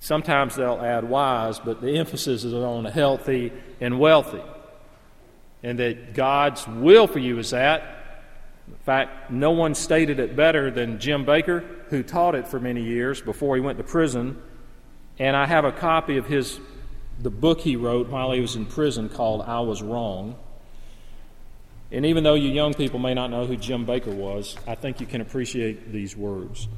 Sometimes 0.00 0.54
they'll 0.54 0.80
add 0.80 1.04
wise, 1.04 1.58
but 1.58 1.80
the 1.80 1.98
emphasis 1.98 2.44
is 2.44 2.54
on 2.54 2.84
healthy 2.84 3.52
and 3.80 3.98
wealthy. 3.98 4.42
And 5.62 5.80
that 5.80 6.14
God's 6.14 6.66
will 6.68 7.08
for 7.08 7.18
you 7.18 7.38
is 7.38 7.50
that. 7.50 7.97
In 8.68 8.76
fact, 8.84 9.30
no 9.30 9.50
one 9.50 9.74
stated 9.74 10.20
it 10.20 10.36
better 10.36 10.70
than 10.70 11.00
Jim 11.00 11.24
Bakker, 11.24 11.64
who 11.88 12.02
taught 12.02 12.34
it 12.34 12.48
for 12.48 12.60
many 12.60 12.82
years 12.82 13.20
before 13.20 13.56
he 13.56 13.60
went 13.60 13.78
to 13.78 13.84
prison. 13.84 14.40
And 15.18 15.36
I 15.36 15.46
have 15.46 15.64
a 15.64 15.72
copy 15.72 16.16
of 16.16 16.26
his 16.26 16.60
the 17.20 17.30
book 17.30 17.60
he 17.60 17.74
wrote 17.74 18.08
while 18.08 18.30
he 18.30 18.40
was 18.40 18.54
in 18.54 18.66
prison 18.66 19.08
called 19.08 19.42
I 19.42 19.60
Was 19.60 19.82
Wrong. 19.82 20.36
And 21.90 22.06
even 22.06 22.22
though 22.22 22.34
you 22.34 22.50
young 22.50 22.74
people 22.74 22.98
may 22.98 23.14
not 23.14 23.30
know 23.30 23.46
who 23.46 23.56
Jim 23.56 23.86
Bakker 23.86 24.14
was, 24.14 24.56
I 24.66 24.74
think 24.74 25.00
you 25.00 25.06
can 25.06 25.20
appreciate 25.20 25.90
these 25.90 26.16
words. 26.16 26.68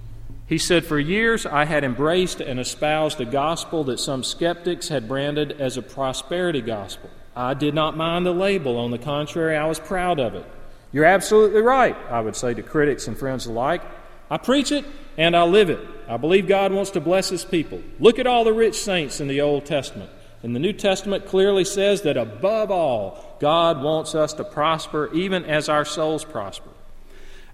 He 0.46 0.56
said, 0.56 0.84
For 0.84 0.98
years 0.98 1.46
I 1.46 1.64
had 1.64 1.84
embraced 1.84 2.40
and 2.40 2.58
espoused 2.58 3.20
a 3.20 3.24
gospel 3.24 3.84
that 3.84 4.00
some 4.00 4.22
skeptics 4.22 4.88
had 4.88 5.08
branded 5.08 5.52
as 5.60 5.76
a 5.76 5.82
prosperity 5.82 6.60
gospel. 6.60 7.10
I 7.36 7.54
did 7.54 7.74
not 7.74 7.96
mind 7.96 8.24
the 8.24 8.32
label. 8.32 8.76
On 8.78 8.90
the 8.90 8.98
contrary, 8.98 9.56
I 9.56 9.66
was 9.66 9.78
proud 9.78 10.18
of 10.18 10.34
it. 10.34 10.46
You're 10.92 11.04
absolutely 11.04 11.62
right, 11.62 11.96
I 12.10 12.20
would 12.20 12.36
say 12.36 12.54
to 12.54 12.62
critics 12.62 13.06
and 13.06 13.16
friends 13.16 13.46
alike. 13.46 13.82
I 14.30 14.38
preach 14.38 14.72
it 14.72 14.84
and 15.16 15.36
I 15.36 15.42
live 15.44 15.70
it. 15.70 15.80
I 16.08 16.16
believe 16.16 16.48
God 16.48 16.72
wants 16.72 16.90
to 16.92 17.00
bless 17.00 17.28
His 17.28 17.44
people. 17.44 17.82
Look 17.98 18.18
at 18.18 18.26
all 18.26 18.44
the 18.44 18.52
rich 18.52 18.80
saints 18.80 19.20
in 19.20 19.28
the 19.28 19.40
Old 19.40 19.66
Testament. 19.66 20.10
And 20.42 20.56
the 20.56 20.60
New 20.60 20.72
Testament 20.72 21.26
clearly 21.26 21.64
says 21.64 22.02
that 22.02 22.16
above 22.16 22.70
all, 22.70 23.36
God 23.40 23.82
wants 23.82 24.14
us 24.14 24.32
to 24.34 24.44
prosper 24.44 25.12
even 25.12 25.44
as 25.44 25.68
our 25.68 25.84
souls 25.84 26.24
prosper. 26.24 26.70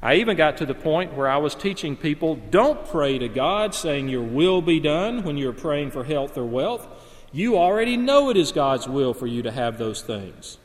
I 0.01 0.17
even 0.17 0.37
got 0.37 0.59
to 0.59 0.67
the 0.67 0.75
point 0.75 1.15
where 1.15 1.29
I 1.29 1.39
was 1.39 1.55
teaching 1.55 1.97
people 1.97 2.37
don't 2.37 2.87
pray 2.87 3.19
to 3.19 3.29
God 3.29 3.75
saying 3.75 4.09
your 4.09 4.23
will 4.23 4.63
be 4.63 4.79
done 4.79 5.25
when 5.25 5.37
you're 5.37 5.53
praying 5.53 5.91
for 5.91 6.05
health 6.05 6.39
or 6.39 6.45
wealth. 6.45 6.87
You 7.33 7.57
already 7.57 7.97
know 7.97 8.31
it 8.31 8.37
is 8.37 8.53
God's 8.53 8.87
will 8.87 9.15
for 9.15 9.27
you 9.27 9.43
to 9.43 9.51
have 9.51 9.79
those 9.79 10.03
things. 10.03 10.59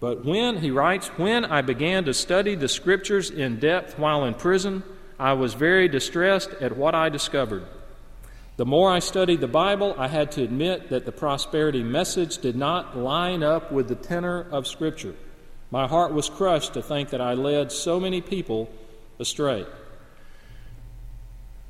But 0.00 0.24
when, 0.24 0.56
he 0.56 0.70
writes, 0.70 1.08
when 1.18 1.44
I 1.44 1.60
began 1.60 2.06
to 2.06 2.14
study 2.14 2.54
the 2.54 2.68
scriptures 2.68 3.30
in 3.30 3.58
depth 3.58 3.98
while 3.98 4.24
in 4.24 4.32
prison, 4.32 4.82
I 5.18 5.34
was 5.34 5.52
very 5.52 5.88
distressed 5.88 6.50
at 6.62 6.76
what 6.76 6.94
I 6.94 7.10
discovered. 7.10 7.66
The 8.56 8.64
more 8.64 8.90
I 8.90 8.98
studied 8.98 9.40
the 9.40 9.46
Bible, 9.48 9.94
I 9.98 10.08
had 10.08 10.32
to 10.32 10.42
admit 10.42 10.88
that 10.88 11.04
the 11.04 11.12
prosperity 11.12 11.82
message 11.82 12.38
did 12.38 12.56
not 12.56 12.96
line 12.96 13.42
up 13.42 13.70
with 13.70 13.88
the 13.88 13.94
tenor 13.94 14.46
of 14.50 14.66
Scripture. 14.66 15.14
My 15.70 15.86
heart 15.86 16.12
was 16.12 16.30
crushed 16.30 16.74
to 16.74 16.82
think 16.82 17.10
that 17.10 17.20
I 17.20 17.34
led 17.34 17.70
so 17.70 18.00
many 18.00 18.22
people 18.22 18.70
astray. 19.18 19.66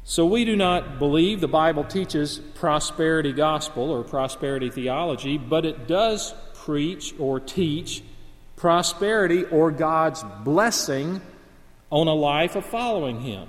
So, 0.05 0.25
we 0.27 0.45
do 0.45 0.57
not 0.57 0.99
believe 0.99 1.41
the 1.41 1.49
Bible 1.49 1.85
teaches 1.85 2.39
prosperity 2.39 3.33
gospel 3.33 3.91
or 3.91 4.03
prosperity 4.03 4.71
theology, 4.71 5.39
but 5.39 5.65
it 5.65 5.87
does 5.87 6.35
preach 6.55 7.15
or 7.19 7.39
teach 7.39 8.03
prosperity 8.61 9.45
or 9.45 9.71
God's 9.71 10.23
blessing 10.45 11.23
on 11.89 12.07
a 12.09 12.15
life 12.15 12.57
of 12.57 12.67
following 12.67 13.23
Him. 13.23 13.49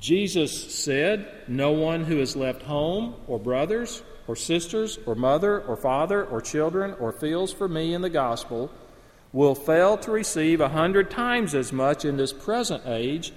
Jesus 0.00 0.74
said, 0.74 1.44
No 1.46 1.70
one 1.70 2.02
who 2.02 2.18
has 2.18 2.34
left 2.34 2.62
home 2.62 3.14
or 3.28 3.38
brothers 3.38 4.02
or 4.26 4.34
sisters 4.34 4.98
or 5.06 5.14
mother 5.14 5.60
or 5.60 5.76
father 5.76 6.24
or 6.24 6.40
children 6.40 6.92
or 6.98 7.12
fields 7.12 7.52
for 7.52 7.68
me 7.68 7.94
in 7.94 8.02
the 8.02 8.10
gospel 8.10 8.68
will 9.32 9.54
fail 9.54 9.96
to 9.98 10.10
receive 10.10 10.60
a 10.60 10.70
hundred 10.70 11.08
times 11.08 11.54
as 11.54 11.72
much 11.72 12.04
in 12.04 12.16
this 12.16 12.32
present 12.32 12.82
age 12.84 13.32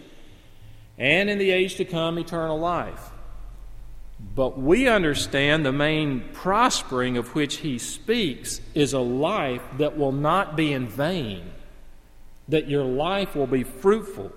and 0.97 1.29
in 1.29 1.38
the 1.38 1.51
age 1.51 1.75
to 1.75 1.85
come 1.85 2.17
eternal 2.17 2.57
life. 2.57 3.12
But 4.19 4.57
we 4.57 4.88
understand 4.88 5.65
the 5.65 5.72
main 5.72 6.22
prospering 6.34 7.17
of 7.17 7.36
which 7.36 7.57
he 7.57 7.77
speaks 7.79 8.62
is 8.74 8.93
a 8.93 9.00
life 9.00 9.62
that 9.77 9.98
will 9.98 10.12
not 10.12 10.55
be 10.55 10.74
in 10.74 10.88
vain, 10.88 11.51
that 12.48 12.67
your 12.67 12.84
life 12.84 13.36
will 13.36 13.48
be 13.48 13.63
fruitful, 13.63 14.31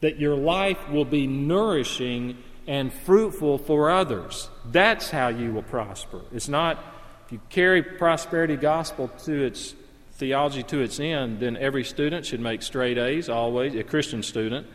that 0.00 0.18
your 0.18 0.34
life 0.34 0.88
will 0.88 1.04
be 1.04 1.26
nourishing 1.26 2.36
and 2.66 2.92
fruitful 2.92 3.58
for 3.58 3.90
others. 3.90 4.48
That's 4.66 5.10
how 5.10 5.28
you 5.28 5.52
will 5.52 5.62
prosper. 5.62 6.22
It's 6.32 6.48
not 6.48 6.78
if 7.26 7.32
you 7.32 7.40
carry 7.48 7.82
prosperity 7.82 8.56
gospel 8.56 9.08
to 9.24 9.44
its 9.44 9.74
theology 10.12 10.62
to 10.62 10.80
its 10.80 11.00
end, 11.00 11.40
then 11.40 11.56
every 11.56 11.84
student 11.84 12.26
should 12.26 12.40
make 12.40 12.62
straight 12.62 12.98
A's 12.98 13.28
always, 13.28 13.74
a 13.74 13.82
Christian 13.82 14.22
student. 14.22 14.66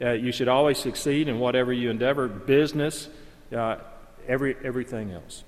Uh, 0.00 0.10
you 0.10 0.32
should 0.32 0.48
always 0.48 0.78
succeed 0.78 1.28
in 1.28 1.38
whatever 1.38 1.72
you 1.72 1.90
endeavor, 1.90 2.26
business, 2.26 3.08
uh, 3.52 3.78
every, 4.26 4.56
everything 4.62 5.10
else. 5.10 5.44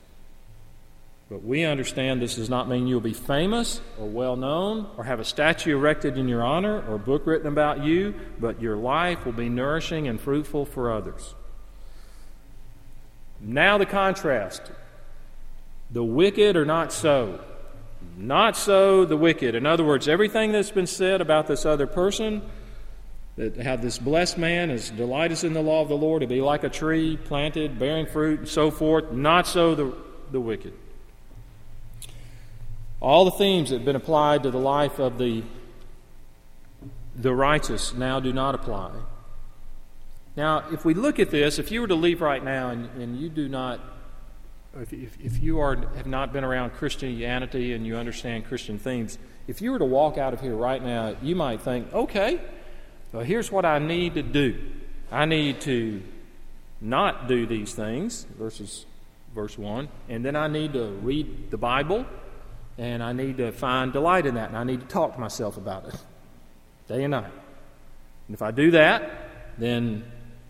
But 1.30 1.42
we 1.42 1.64
understand 1.64 2.20
this 2.20 2.36
does 2.36 2.50
not 2.50 2.68
mean 2.68 2.86
you'll 2.86 3.00
be 3.00 3.14
famous 3.14 3.80
or 3.98 4.06
well 4.06 4.36
known 4.36 4.86
or 4.96 5.04
have 5.04 5.20
a 5.20 5.24
statue 5.24 5.76
erected 5.76 6.18
in 6.18 6.28
your 6.28 6.42
honor 6.42 6.84
or 6.86 6.96
a 6.96 6.98
book 6.98 7.26
written 7.26 7.46
about 7.46 7.82
you, 7.82 8.14
but 8.38 8.60
your 8.60 8.76
life 8.76 9.24
will 9.24 9.32
be 9.32 9.48
nourishing 9.48 10.06
and 10.06 10.20
fruitful 10.20 10.66
for 10.66 10.92
others. 10.92 11.34
Now, 13.40 13.78
the 13.78 13.86
contrast 13.86 14.62
the 15.90 16.04
wicked 16.04 16.56
are 16.56 16.64
not 16.64 16.92
so. 16.92 17.40
Not 18.16 18.56
so 18.56 19.04
the 19.04 19.16
wicked. 19.16 19.54
In 19.54 19.64
other 19.64 19.84
words, 19.84 20.08
everything 20.08 20.52
that's 20.52 20.70
been 20.70 20.86
said 20.86 21.20
about 21.20 21.46
this 21.46 21.64
other 21.64 21.86
person, 21.86 22.42
that 23.36 23.60
how 23.60 23.76
this 23.76 23.98
blessed 23.98 24.38
man 24.38 24.70
is 24.70 24.90
delighteth 24.90 25.42
in 25.42 25.54
the 25.54 25.62
law 25.62 25.82
of 25.82 25.88
the 25.88 25.96
Lord 25.96 26.22
to 26.22 26.26
be 26.26 26.40
like 26.40 26.62
a 26.62 26.68
tree 26.68 27.16
planted, 27.16 27.78
bearing 27.78 28.06
fruit, 28.06 28.40
and 28.40 28.48
so 28.48 28.70
forth. 28.70 29.10
Not 29.10 29.46
so 29.46 29.74
the, 29.74 29.94
the 30.30 30.40
wicked. 30.40 30.72
All 33.00 33.24
the 33.24 33.32
themes 33.32 33.70
that 33.70 33.76
have 33.76 33.84
been 33.84 33.96
applied 33.96 34.44
to 34.44 34.50
the 34.50 34.58
life 34.58 34.98
of 34.98 35.18
the, 35.18 35.42
the 37.16 37.34
righteous 37.34 37.92
now 37.92 38.20
do 38.20 38.32
not 38.32 38.54
apply. 38.54 38.92
Now, 40.36 40.64
if 40.72 40.84
we 40.84 40.94
look 40.94 41.18
at 41.18 41.30
this, 41.30 41.58
if 41.58 41.70
you 41.70 41.80
were 41.80 41.88
to 41.88 41.94
leave 41.94 42.20
right 42.20 42.42
now 42.42 42.70
and, 42.70 42.88
and 43.00 43.18
you 43.18 43.28
do 43.28 43.48
not, 43.48 43.80
if, 44.80 44.92
if, 44.92 45.20
if 45.20 45.42
you 45.42 45.60
are, 45.60 45.76
have 45.96 46.06
not 46.06 46.32
been 46.32 46.44
around 46.44 46.70
Christianity 46.70 47.72
and 47.72 47.86
you 47.86 47.96
understand 47.96 48.46
Christian 48.46 48.78
themes, 48.78 49.18
if 49.46 49.60
you 49.60 49.72
were 49.72 49.78
to 49.78 49.84
walk 49.84 50.18
out 50.18 50.32
of 50.32 50.40
here 50.40 50.56
right 50.56 50.82
now, 50.82 51.16
you 51.20 51.36
might 51.36 51.60
think, 51.60 51.92
okay, 51.92 52.40
well, 53.14 53.24
here's 53.24 53.52
what 53.52 53.64
I 53.64 53.78
need 53.78 54.14
to 54.14 54.22
do. 54.22 54.58
I 55.12 55.24
need 55.24 55.60
to 55.62 56.02
not 56.80 57.28
do 57.28 57.46
these 57.46 57.72
things, 57.72 58.26
verses 58.36 58.86
verse 59.32 59.56
1, 59.56 59.88
and 60.08 60.24
then 60.24 60.34
I 60.34 60.48
need 60.48 60.72
to 60.72 60.88
read 60.88 61.52
the 61.52 61.56
Bible, 61.56 62.06
and 62.76 63.04
I 63.04 63.12
need 63.12 63.36
to 63.36 63.52
find 63.52 63.92
delight 63.92 64.26
in 64.26 64.34
that, 64.34 64.48
and 64.48 64.58
I 64.58 64.64
need 64.64 64.80
to 64.80 64.86
talk 64.86 65.14
to 65.14 65.20
myself 65.20 65.56
about 65.56 65.86
it 65.86 65.94
day 66.88 67.04
and 67.04 67.12
night. 67.12 67.30
And 68.26 68.34
if 68.34 68.42
I 68.42 68.50
do 68.50 68.72
that, 68.72 69.58
then 69.58 70.04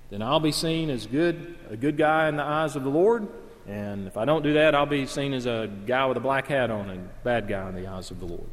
then 0.09 0.23
I'll 0.23 0.41
be 0.41 0.53
seen 0.53 0.89
as 0.89 1.07
good, 1.07 1.57
a 1.69 1.77
good 1.77 1.99
guy 1.99 2.29
in 2.29 2.37
the 2.37 2.45
eyes 2.45 2.77
of 2.77 2.85
the 2.85 2.91
Lord. 2.91 3.27
And 3.67 4.07
if 4.07 4.17
I 4.17 4.25
don't 4.25 4.43
do 4.43 4.55
that, 4.55 4.75
I'll 4.75 4.87
be 4.87 5.07
seen 5.07 5.35
as 5.35 5.45
a 5.45 5.69
guy 5.87 6.07
with 6.07 6.17
a 6.17 6.21
black 6.21 6.47
hat 6.47 6.71
on, 6.71 6.89
a 6.89 6.97
bad 7.25 7.49
guy 7.49 7.69
in 7.69 7.75
the 7.75 7.89
eyes 7.89 8.11
of 8.11 8.21
the 8.21 8.27
Lord. 8.27 8.49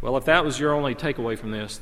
Well, 0.00 0.16
if 0.16 0.24
that 0.24 0.44
was 0.44 0.58
your 0.58 0.72
only 0.72 0.94
takeaway 0.94 1.38
from 1.38 1.50
this, 1.50 1.80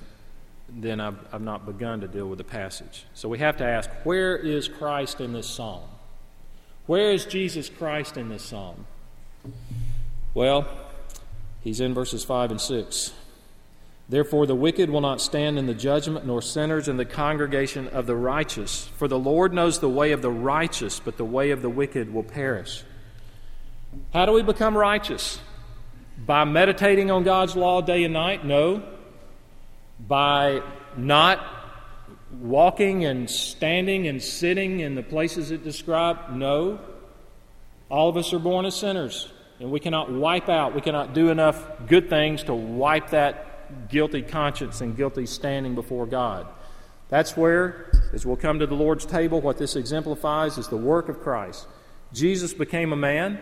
then 0.75 1.01
I've, 1.01 1.19
I've 1.33 1.43
not 1.43 1.67
begun 1.67 2.01
to 2.01 2.09
deal 2.09 2.27
with 2.27 2.39
the 2.39 2.45
passage. 2.45 3.05
So 3.15 3.29
we 3.29 3.39
have 3.39 3.57
to 3.59 3.65
ask 3.65 3.91
where 4.05 4.37
is 4.37 4.69
Christ 4.69 5.21
in 5.21 5.33
this 5.33 5.49
psalm? 5.49 5.83
Where 6.87 7.13
is 7.13 7.27
Jesus 7.27 7.69
Christ 7.69 8.17
in 8.17 8.29
this 8.29 8.43
psalm? 8.43 8.87
Well, 10.35 10.67
he's 11.61 11.81
in 11.81 11.95
verses 11.95 12.25
5 12.25 12.53
and 12.53 12.61
6. 12.61 13.13
Therefore, 14.09 14.47
the 14.47 14.55
wicked 14.55 14.91
will 14.91 15.01
not 15.01 15.21
stand 15.21 15.59
in 15.59 15.67
the 15.67 15.75
judgment, 15.75 16.27
nor 16.27 16.43
sinners 16.43 16.89
in 16.89 16.97
the 16.97 17.05
congregation 17.05 17.89
of 17.89 18.07
the 18.07 18.17
righteous. 18.17 18.89
For 18.99 19.09
the 19.09 19.19
Lord 19.19 19.55
knows 19.55 19.79
the 19.79 19.89
way 19.89 20.13
of 20.13 20.23
the 20.23 20.31
righteous, 20.31 21.01
but 21.01 21.17
the 21.17 21.25
way 21.25 21.51
of 21.51 21.63
the 21.63 21.71
wicked 21.71 22.13
will 22.13 22.23
perish. 22.23 22.83
How 24.13 24.27
do 24.27 24.33
we 24.33 24.43
become 24.43 24.77
righteous? 24.77 25.39
By 26.27 26.45
meditating 26.45 27.11
on 27.11 27.25
God's 27.25 27.57
law 27.57 27.81
day 27.81 28.05
and 28.05 28.13
night? 28.13 28.45
No. 28.45 28.83
By 30.07 30.63
not 30.97 31.41
walking 32.41 33.05
and 33.05 33.29
standing 33.29 34.07
and 34.09 34.23
sitting 34.23 34.81
in 34.81 34.95
the 34.95 35.03
places 35.03 35.51
it 35.51 35.65
described? 35.65 36.35
No. 36.35 36.81
All 37.89 38.09
of 38.09 38.17
us 38.17 38.33
are 38.33 38.39
born 38.39 38.65
as 38.65 38.75
sinners, 38.75 39.31
and 39.61 39.71
we 39.71 39.79
cannot 39.79 40.11
wipe 40.11 40.49
out, 40.49 40.75
we 40.75 40.81
cannot 40.81 41.13
do 41.13 41.29
enough 41.29 41.63
good 41.87 42.09
things 42.09 42.43
to 42.45 42.55
wipe 42.55 43.11
that 43.11 43.89
guilty 43.91 44.23
conscience 44.23 44.81
and 44.81 44.97
guilty 44.97 45.27
standing 45.27 45.75
before 45.75 46.07
God. 46.07 46.47
That's 47.11 47.37
where, 47.37 47.91
as 48.15 48.25
we'll 48.25 48.37
come 48.37 48.61
to 48.61 48.67
the 48.67 48.75
Lord's 48.75 49.05
table, 49.05 49.43
what 49.43 49.59
this 49.59 49.77
exemplifies 49.77 50.57
is 50.57 50.69
the 50.69 50.77
work 50.79 51.11
of 51.11 51.21
Christ. 51.21 51.67
Jesus 52.15 52.55
became 52.55 52.93
a 52.93 52.97
man. 52.97 53.39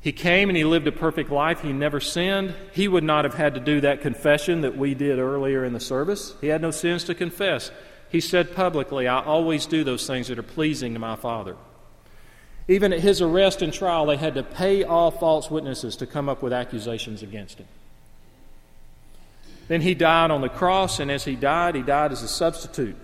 He 0.00 0.12
came 0.12 0.48
and 0.48 0.56
he 0.56 0.64
lived 0.64 0.86
a 0.86 0.92
perfect 0.92 1.30
life. 1.30 1.62
He 1.62 1.72
never 1.72 2.00
sinned. 2.00 2.54
He 2.72 2.86
would 2.86 3.02
not 3.02 3.24
have 3.24 3.34
had 3.34 3.54
to 3.54 3.60
do 3.60 3.80
that 3.80 4.02
confession 4.02 4.60
that 4.60 4.76
we 4.76 4.94
did 4.94 5.18
earlier 5.18 5.64
in 5.64 5.72
the 5.72 5.80
service. 5.80 6.34
He 6.40 6.46
had 6.46 6.62
no 6.62 6.70
sins 6.70 7.04
to 7.04 7.14
confess. 7.14 7.70
He 8.08 8.20
said 8.20 8.54
publicly, 8.54 9.08
I 9.08 9.20
always 9.22 9.66
do 9.66 9.82
those 9.82 10.06
things 10.06 10.28
that 10.28 10.38
are 10.38 10.44
pleasing 10.44 10.94
to 10.94 11.00
my 11.00 11.16
Father. 11.16 11.56
Even 12.68 12.92
at 12.92 13.00
his 13.00 13.20
arrest 13.20 13.62
and 13.62 13.72
trial, 13.72 14.06
they 14.06 14.16
had 14.16 14.34
to 14.34 14.42
pay 14.42 14.84
off 14.84 15.20
false 15.20 15.50
witnesses 15.50 15.96
to 15.96 16.06
come 16.06 16.28
up 16.28 16.42
with 16.42 16.52
accusations 16.52 17.22
against 17.22 17.58
him. 17.58 17.66
Then 19.68 19.80
he 19.80 19.94
died 19.94 20.30
on 20.30 20.40
the 20.40 20.48
cross, 20.48 21.00
and 21.00 21.10
as 21.10 21.24
he 21.24 21.34
died, 21.34 21.74
he 21.74 21.82
died 21.82 22.12
as 22.12 22.22
a 22.22 22.28
substitute. 22.28 22.96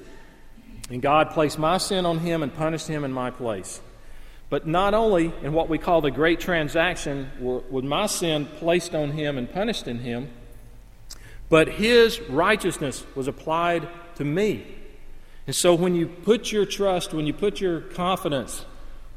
And 0.90 1.00
God 1.02 1.30
placed 1.30 1.58
my 1.58 1.78
sin 1.78 2.06
on 2.06 2.18
him 2.18 2.42
and 2.42 2.54
punished 2.54 2.86
him 2.86 3.04
in 3.04 3.12
my 3.12 3.30
place. 3.30 3.80
But 4.52 4.66
not 4.66 4.92
only 4.92 5.32
in 5.42 5.54
what 5.54 5.70
we 5.70 5.78
call 5.78 6.02
the 6.02 6.10
great 6.10 6.38
transaction 6.38 7.30
was 7.40 7.84
my 7.84 8.04
sin 8.04 8.44
placed 8.44 8.94
on 8.94 9.12
him 9.12 9.38
and 9.38 9.50
punished 9.50 9.88
in 9.88 10.00
him, 10.00 10.28
but 11.48 11.68
his 11.68 12.20
righteousness 12.28 13.02
was 13.14 13.28
applied 13.28 13.88
to 14.16 14.24
me. 14.26 14.66
And 15.46 15.56
so 15.56 15.74
when 15.74 15.94
you 15.94 16.06
put 16.06 16.52
your 16.52 16.66
trust, 16.66 17.14
when 17.14 17.26
you 17.26 17.32
put 17.32 17.62
your 17.62 17.80
confidence, 17.80 18.66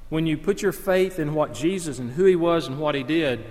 when 0.08 0.26
you 0.26 0.38
put 0.38 0.62
your 0.62 0.72
faith 0.72 1.20
in 1.20 1.34
what 1.34 1.54
Jesus 1.54 2.00
and 2.00 2.14
who 2.14 2.24
he 2.24 2.38
was 2.38 2.68
and 2.68 2.80
what 2.80 2.96
he 2.96 3.04
did, 3.04 3.44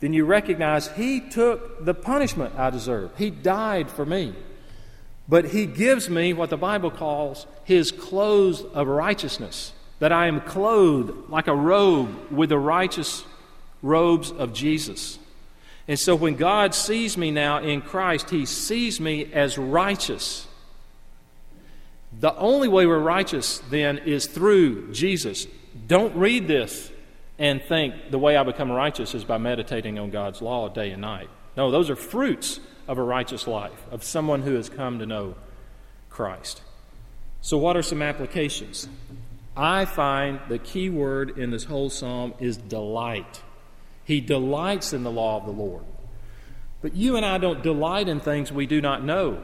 then 0.00 0.12
you 0.12 0.26
recognize 0.26 0.88
He 0.88 1.20
took 1.20 1.82
the 1.82 1.94
punishment 1.94 2.58
I 2.58 2.68
deserve. 2.68 3.16
He 3.16 3.30
died 3.30 3.90
for 3.90 4.04
me. 4.04 4.34
But 5.26 5.46
He 5.46 5.64
gives 5.64 6.10
me 6.10 6.34
what 6.34 6.50
the 6.50 6.58
Bible 6.58 6.90
calls 6.90 7.46
His 7.64 7.90
clothes 7.90 8.62
of 8.74 8.86
righteousness, 8.86 9.72
that 10.02 10.10
I 10.10 10.26
am 10.26 10.40
clothed 10.40 11.30
like 11.30 11.46
a 11.46 11.54
robe 11.54 12.32
with 12.32 12.48
the 12.48 12.58
righteous 12.58 13.24
robes 13.82 14.32
of 14.32 14.52
Jesus. 14.52 15.16
And 15.86 15.96
so 15.96 16.16
when 16.16 16.34
God 16.34 16.74
sees 16.74 17.16
me 17.16 17.30
now 17.30 17.58
in 17.58 17.82
Christ, 17.82 18.28
He 18.28 18.44
sees 18.44 18.98
me 18.98 19.32
as 19.32 19.56
righteous. 19.56 20.48
The 22.18 22.34
only 22.34 22.66
way 22.66 22.84
we're 22.84 22.98
righteous 22.98 23.60
then 23.70 23.98
is 23.98 24.26
through 24.26 24.92
Jesus. 24.92 25.46
Don't 25.86 26.16
read 26.16 26.48
this 26.48 26.90
and 27.38 27.62
think 27.62 28.10
the 28.10 28.18
way 28.18 28.36
I 28.36 28.42
become 28.42 28.72
righteous 28.72 29.14
is 29.14 29.22
by 29.22 29.38
meditating 29.38 30.00
on 30.00 30.10
God's 30.10 30.42
law 30.42 30.68
day 30.68 30.90
and 30.90 31.00
night. 31.00 31.28
No, 31.56 31.70
those 31.70 31.90
are 31.90 31.94
fruits 31.96 32.58
of 32.88 32.98
a 32.98 33.02
righteous 33.04 33.46
life, 33.46 33.86
of 33.92 34.02
someone 34.02 34.42
who 34.42 34.54
has 34.54 34.68
come 34.68 34.98
to 34.98 35.06
know 35.06 35.36
Christ. 36.10 36.60
So, 37.40 37.56
what 37.56 37.76
are 37.76 37.82
some 37.82 38.02
applications? 38.02 38.88
I 39.56 39.84
find 39.84 40.40
the 40.48 40.58
key 40.58 40.88
word 40.88 41.38
in 41.38 41.50
this 41.50 41.64
whole 41.64 41.90
psalm 41.90 42.34
is 42.40 42.56
delight. 42.56 43.42
He 44.04 44.20
delights 44.20 44.92
in 44.92 45.02
the 45.02 45.10
law 45.10 45.38
of 45.38 45.46
the 45.46 45.52
Lord. 45.52 45.84
But 46.80 46.96
you 46.96 47.16
and 47.16 47.24
I 47.24 47.38
don't 47.38 47.62
delight 47.62 48.08
in 48.08 48.20
things 48.20 48.50
we 48.50 48.66
do 48.66 48.80
not 48.80 49.04
know. 49.04 49.42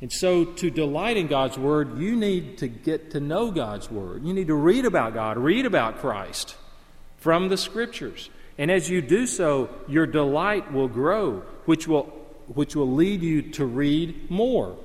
And 0.00 0.10
so, 0.10 0.46
to 0.46 0.70
delight 0.70 1.18
in 1.18 1.26
God's 1.26 1.58
Word, 1.58 1.98
you 1.98 2.16
need 2.16 2.58
to 2.58 2.68
get 2.68 3.10
to 3.10 3.20
know 3.20 3.50
God's 3.50 3.90
Word. 3.90 4.24
You 4.24 4.32
need 4.32 4.46
to 4.46 4.54
read 4.54 4.86
about 4.86 5.12
God, 5.12 5.36
read 5.36 5.66
about 5.66 5.98
Christ 5.98 6.56
from 7.18 7.48
the 7.48 7.58
Scriptures. 7.58 8.30
And 8.56 8.70
as 8.70 8.88
you 8.88 9.02
do 9.02 9.26
so, 9.26 9.68
your 9.88 10.06
delight 10.06 10.72
will 10.72 10.88
grow, 10.88 11.42
which 11.66 11.86
will, 11.86 12.04
which 12.46 12.74
will 12.74 12.90
lead 12.90 13.22
you 13.22 13.42
to 13.52 13.66
read 13.66 14.30
more. 14.30 14.76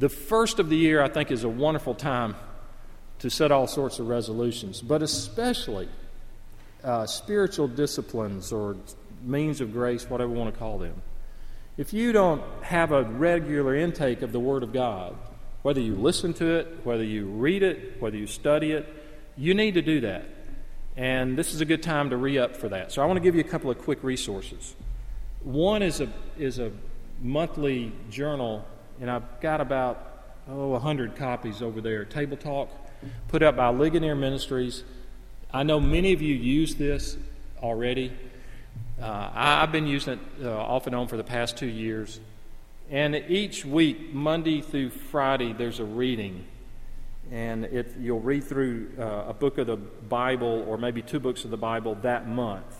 The 0.00 0.08
first 0.08 0.58
of 0.58 0.70
the 0.70 0.78
year, 0.78 1.02
I 1.02 1.08
think, 1.08 1.30
is 1.30 1.44
a 1.44 1.48
wonderful 1.48 1.94
time 1.94 2.34
to 3.18 3.28
set 3.28 3.52
all 3.52 3.66
sorts 3.66 3.98
of 3.98 4.08
resolutions, 4.08 4.80
but 4.80 5.02
especially 5.02 5.90
uh, 6.82 7.04
spiritual 7.04 7.68
disciplines 7.68 8.50
or 8.50 8.76
means 9.22 9.60
of 9.60 9.74
grace, 9.74 10.08
whatever 10.08 10.32
we 10.32 10.38
want 10.38 10.54
to 10.54 10.58
call 10.58 10.78
them. 10.78 11.02
If 11.76 11.92
you 11.92 12.12
don't 12.12 12.42
have 12.62 12.92
a 12.92 13.02
regular 13.02 13.76
intake 13.76 14.22
of 14.22 14.32
the 14.32 14.40
Word 14.40 14.62
of 14.62 14.72
God, 14.72 15.14
whether 15.60 15.82
you 15.82 15.94
listen 15.94 16.32
to 16.34 16.46
it, 16.46 16.80
whether 16.82 17.04
you 17.04 17.26
read 17.26 17.62
it, 17.62 18.00
whether 18.00 18.16
you 18.16 18.26
study 18.26 18.72
it, 18.72 18.88
you 19.36 19.52
need 19.52 19.74
to 19.74 19.82
do 19.82 20.00
that. 20.00 20.24
And 20.96 21.36
this 21.36 21.52
is 21.52 21.60
a 21.60 21.66
good 21.66 21.82
time 21.82 22.08
to 22.08 22.16
re 22.16 22.38
up 22.38 22.56
for 22.56 22.70
that. 22.70 22.90
So 22.90 23.02
I 23.02 23.04
want 23.04 23.18
to 23.18 23.22
give 23.22 23.34
you 23.34 23.42
a 23.42 23.44
couple 23.44 23.70
of 23.70 23.76
quick 23.76 24.02
resources. 24.02 24.74
One 25.42 25.82
is 25.82 26.00
a, 26.00 26.08
is 26.38 26.58
a 26.58 26.72
monthly 27.20 27.92
journal, 28.08 28.64
and 29.00 29.10
I've 29.10 29.40
got 29.40 29.60
about, 29.60 30.24
oh, 30.48 30.68
100 30.68 31.16
copies 31.16 31.62
over 31.62 31.80
there. 31.80 32.04
Tabletalk, 32.04 32.68
put 33.28 33.42
up 33.42 33.56
by 33.56 33.68
Ligonier 33.68 34.14
Ministries. 34.14 34.84
I 35.52 35.62
know 35.62 35.80
many 35.80 36.12
of 36.12 36.20
you 36.20 36.34
use 36.34 36.74
this 36.74 37.16
already. 37.62 38.12
Uh, 39.00 39.30
I've 39.34 39.72
been 39.72 39.86
using 39.86 40.14
it 40.14 40.44
uh, 40.44 40.50
off 40.54 40.86
and 40.86 40.94
on 40.94 41.08
for 41.08 41.16
the 41.16 41.24
past 41.24 41.56
two 41.56 41.66
years. 41.66 42.20
And 42.90 43.14
each 43.14 43.64
week, 43.64 44.12
Monday 44.12 44.60
through 44.60 44.90
Friday, 44.90 45.54
there's 45.54 45.80
a 45.80 45.84
reading. 45.84 46.44
And 47.30 47.64
it, 47.64 47.94
you'll 47.98 48.20
read 48.20 48.44
through 48.44 48.90
uh, 48.98 49.24
a 49.28 49.32
book 49.32 49.56
of 49.58 49.66
the 49.66 49.76
Bible 49.76 50.64
or 50.68 50.76
maybe 50.76 51.00
two 51.00 51.20
books 51.20 51.44
of 51.44 51.50
the 51.50 51.56
Bible 51.56 51.94
that 52.02 52.28
month. 52.28 52.76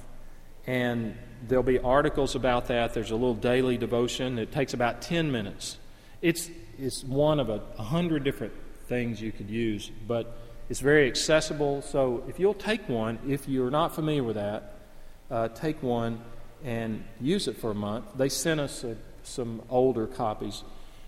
And 0.66 1.16
there'll 1.48 1.62
be 1.62 1.78
articles 1.78 2.35
about 2.35 2.66
that. 2.68 2.92
There's 2.92 3.11
a 3.11 3.16
little 3.16 3.35
daily 3.35 3.78
devotion. 3.78 4.38
It 4.38 4.52
takes 4.52 4.74
about 4.74 5.00
10 5.00 5.33
minutes. 5.33 5.78
It's, 6.22 6.50
it's 6.78 7.02
one 7.04 7.40
of 7.40 7.48
a, 7.48 7.62
a 7.78 7.83
hundred 7.83 8.24
different 8.24 8.52
things 8.87 9.20
you 9.20 9.33
could 9.33 9.48
use, 9.48 9.90
but 10.06 10.37
it's 10.68 10.80
very 10.80 11.06
accessible. 11.09 11.83
So 11.83 12.24
if 12.28 12.38
you'll 12.38 12.54
take 12.54 12.88
one, 12.88 13.18
if 13.26 13.48
you're 13.48 13.70
not 13.70 13.94
familiar 13.94 14.22
with 14.22 14.37
that, 14.37 14.74
uh, 15.30 15.48
take 15.48 15.83
one 15.83 16.20
and 16.64 17.04
use 17.20 17.48
it 17.48 17.56
for 17.56 17.70
a 17.70 17.74
month. 17.74 18.06
They 18.16 18.28
sent 18.28 18.61
us 18.61 18.85
a, 18.85 18.96
some 19.22 19.62
older 19.70 20.06
copies, 20.06 20.62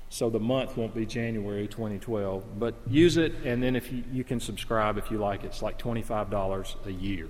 so 0.09 0.31
the 0.31 0.41
month 0.41 0.77
won't 0.77 0.95
be 0.95 1.07
January 1.07 1.69
2012. 1.69 2.59
But 2.59 2.75
use 2.89 3.17
it, 3.17 3.35
and 3.45 3.63
then 3.63 3.77
if 3.77 3.93
you, 3.93 4.05
you 4.13 4.25
can 4.25 4.41
subscribe 4.41 4.97
if 4.99 5.11
you 5.11 5.19
like. 5.19 5.45
It's 5.45 5.63
like 5.63 5.79
$25 5.79 6.87
a 6.87 6.93
year. 6.93 7.29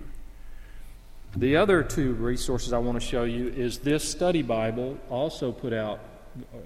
The 1.35 1.57
other 1.57 1.83
two 1.83 2.13
resources 2.15 2.73
I 2.73 2.79
want 2.79 3.01
to 3.01 3.07
show 3.07 3.25
you 3.25 3.49
is 3.49 3.79
this 3.79 4.09
study 4.09 4.43
Bible, 4.43 4.99
also 5.09 5.51
put 5.51 5.73
out 5.73 6.01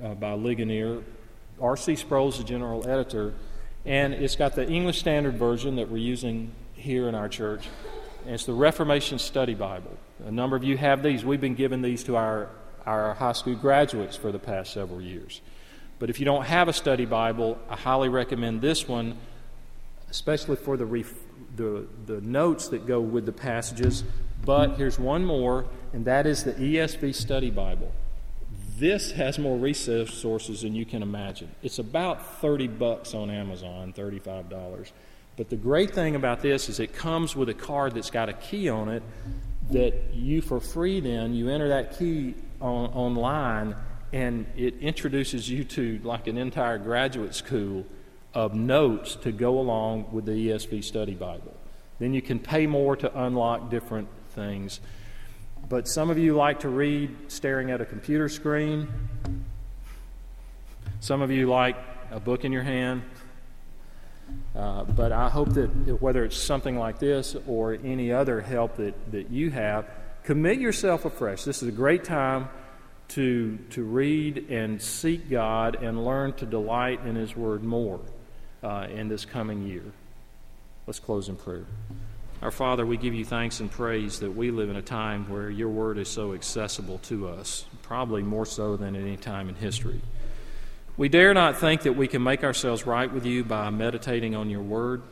uh, 0.02 0.14
by 0.14 0.32
Ligonier. 0.32 1.02
R.C. 1.60 1.96
Sproul 1.96 2.28
is 2.28 2.38
the 2.38 2.44
general 2.44 2.88
editor, 2.88 3.34
and 3.84 4.12
it's 4.12 4.36
got 4.36 4.54
the 4.54 4.68
English 4.68 4.98
Standard 4.98 5.36
Version 5.36 5.76
that 5.76 5.90
we're 5.90 5.96
using 5.98 6.52
here 6.74 7.08
in 7.08 7.14
our 7.14 7.28
church. 7.28 7.68
And 8.24 8.34
it's 8.34 8.44
the 8.44 8.52
Reformation 8.52 9.18
Study 9.18 9.54
Bible. 9.54 9.96
A 10.26 10.30
number 10.30 10.56
of 10.56 10.64
you 10.64 10.76
have 10.76 11.02
these. 11.02 11.24
We've 11.24 11.40
been 11.40 11.54
giving 11.54 11.82
these 11.82 12.04
to 12.04 12.16
our, 12.16 12.48
our 12.84 13.14
high 13.14 13.32
school 13.32 13.54
graduates 13.54 14.16
for 14.16 14.32
the 14.32 14.38
past 14.38 14.72
several 14.72 15.00
years. 15.00 15.40
But 15.98 16.10
if 16.10 16.18
you 16.18 16.26
don't 16.26 16.44
have 16.44 16.68
a 16.68 16.72
study 16.72 17.06
Bible, 17.06 17.58
I 17.70 17.76
highly 17.76 18.10
recommend 18.10 18.60
this 18.60 18.86
one, 18.86 19.16
especially 20.10 20.56
for 20.56 20.76
the, 20.76 20.84
ref- 20.84 21.14
the, 21.56 21.86
the 22.04 22.20
notes 22.20 22.68
that 22.68 22.86
go 22.86 23.00
with 23.00 23.24
the 23.24 23.32
passages 23.32 24.04
but 24.46 24.76
here's 24.76 24.98
one 24.98 25.24
more, 25.24 25.66
and 25.92 26.04
that 26.04 26.24
is 26.24 26.44
the 26.44 26.52
ESV 26.52 27.14
Study 27.14 27.50
Bible. 27.50 27.92
This 28.78 29.12
has 29.12 29.38
more 29.38 29.56
resources 29.56 30.62
than 30.62 30.74
you 30.74 30.84
can 30.84 31.02
imagine. 31.02 31.50
It's 31.62 31.78
about 31.78 32.40
30 32.40 32.68
bucks 32.68 33.14
on 33.14 33.30
Amazon, 33.30 33.94
$35. 33.96 34.90
But 35.36 35.48
the 35.48 35.56
great 35.56 35.92
thing 35.94 36.14
about 36.14 36.42
this 36.42 36.68
is 36.68 36.78
it 36.78 36.94
comes 36.94 37.34
with 37.34 37.48
a 37.48 37.54
card 37.54 37.94
that's 37.94 38.10
got 38.10 38.28
a 38.28 38.34
key 38.34 38.68
on 38.68 38.88
it 38.88 39.02
that 39.70 40.14
you, 40.14 40.42
for 40.42 40.60
free, 40.60 41.00
then, 41.00 41.34
you 41.34 41.48
enter 41.48 41.68
that 41.68 41.98
key 41.98 42.34
on, 42.60 42.90
online 42.90 43.76
and 44.12 44.46
it 44.56 44.78
introduces 44.78 45.48
you 45.48 45.64
to 45.64 45.98
like 46.04 46.26
an 46.26 46.38
entire 46.38 46.78
graduate 46.78 47.34
school 47.34 47.84
of 48.34 48.54
notes 48.54 49.16
to 49.16 49.32
go 49.32 49.58
along 49.58 50.06
with 50.12 50.26
the 50.26 50.32
ESV 50.32 50.84
Study 50.84 51.14
Bible. 51.14 51.54
Then 51.98 52.14
you 52.14 52.22
can 52.22 52.38
pay 52.38 52.66
more 52.66 52.94
to 52.96 53.22
unlock 53.24 53.70
different 53.70 54.08
things. 54.30 54.80
But 55.68 55.88
some 55.88 56.10
of 56.10 56.18
you 56.18 56.36
like 56.36 56.60
to 56.60 56.68
read 56.68 57.16
staring 57.26 57.72
at 57.72 57.80
a 57.80 57.84
computer 57.84 58.28
screen. 58.28 58.88
Some 61.00 61.22
of 61.22 61.30
you 61.30 61.48
like 61.48 61.76
a 62.12 62.20
book 62.20 62.44
in 62.44 62.52
your 62.52 62.62
hand. 62.62 63.02
Uh, 64.54 64.84
but 64.84 65.12
I 65.12 65.28
hope 65.28 65.54
that 65.54 66.00
whether 66.00 66.24
it's 66.24 66.36
something 66.36 66.78
like 66.78 66.98
this 66.98 67.36
or 67.46 67.74
any 67.74 68.12
other 68.12 68.40
help 68.40 68.76
that, 68.76 69.12
that 69.12 69.30
you 69.30 69.50
have, 69.50 69.88
commit 70.22 70.58
yourself 70.58 71.04
afresh. 71.04 71.44
This 71.44 71.62
is 71.62 71.68
a 71.68 71.72
great 71.72 72.04
time 72.04 72.48
to, 73.08 73.58
to 73.70 73.82
read 73.82 74.50
and 74.50 74.80
seek 74.80 75.28
God 75.28 75.82
and 75.82 76.04
learn 76.04 76.32
to 76.34 76.46
delight 76.46 77.04
in 77.04 77.16
His 77.16 77.36
Word 77.36 77.62
more 77.62 78.00
uh, 78.62 78.86
in 78.90 79.08
this 79.08 79.24
coming 79.24 79.66
year. 79.66 79.84
Let's 80.86 81.00
close 81.00 81.28
in 81.28 81.36
prayer. 81.36 81.66
Our 82.42 82.50
Father, 82.50 82.84
we 82.84 82.98
give 82.98 83.14
you 83.14 83.24
thanks 83.24 83.60
and 83.60 83.70
praise 83.70 84.20
that 84.20 84.30
we 84.30 84.50
live 84.50 84.68
in 84.68 84.76
a 84.76 84.82
time 84.82 85.26
where 85.30 85.48
your 85.48 85.70
word 85.70 85.96
is 85.96 86.08
so 86.08 86.34
accessible 86.34 86.98
to 87.04 87.28
us, 87.28 87.64
probably 87.82 88.22
more 88.22 88.44
so 88.44 88.76
than 88.76 88.94
at 88.94 89.00
any 89.00 89.16
time 89.16 89.48
in 89.48 89.54
history. 89.54 90.02
We 90.98 91.08
dare 91.08 91.32
not 91.32 91.56
think 91.56 91.82
that 91.82 91.94
we 91.94 92.08
can 92.08 92.22
make 92.22 92.44
ourselves 92.44 92.86
right 92.86 93.10
with 93.10 93.24
you 93.24 93.42
by 93.42 93.70
meditating 93.70 94.36
on 94.36 94.50
your 94.50 94.60
word, 94.60 95.02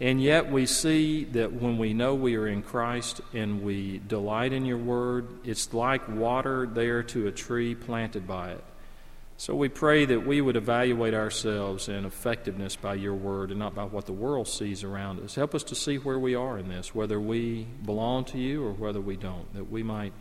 and 0.00 0.22
yet 0.22 0.50
we 0.50 0.64
see 0.64 1.24
that 1.24 1.52
when 1.52 1.76
we 1.76 1.92
know 1.92 2.14
we 2.14 2.36
are 2.36 2.46
in 2.46 2.62
Christ 2.62 3.20
and 3.34 3.62
we 3.62 3.98
delight 4.08 4.54
in 4.54 4.64
your 4.64 4.78
word, 4.78 5.28
it's 5.44 5.74
like 5.74 6.08
water 6.08 6.66
there 6.66 7.02
to 7.02 7.26
a 7.26 7.32
tree 7.32 7.74
planted 7.74 8.26
by 8.26 8.52
it. 8.52 8.64
So 9.40 9.54
we 9.54 9.68
pray 9.68 10.04
that 10.04 10.26
we 10.26 10.40
would 10.40 10.56
evaluate 10.56 11.14
ourselves 11.14 11.88
and 11.88 12.04
effectiveness 12.04 12.74
by 12.74 12.94
your 12.94 13.14
word 13.14 13.50
and 13.50 13.58
not 13.60 13.72
by 13.72 13.84
what 13.84 14.06
the 14.06 14.12
world 14.12 14.48
sees 14.48 14.82
around 14.82 15.20
us. 15.20 15.36
Help 15.36 15.54
us 15.54 15.62
to 15.64 15.76
see 15.76 15.96
where 15.96 16.18
we 16.18 16.34
are 16.34 16.58
in 16.58 16.68
this, 16.68 16.92
whether 16.92 17.20
we 17.20 17.68
belong 17.86 18.24
to 18.24 18.38
you 18.38 18.66
or 18.66 18.72
whether 18.72 19.00
we 19.00 19.16
don't, 19.16 19.54
that 19.54 19.70
we 19.70 19.84
might 19.84 20.12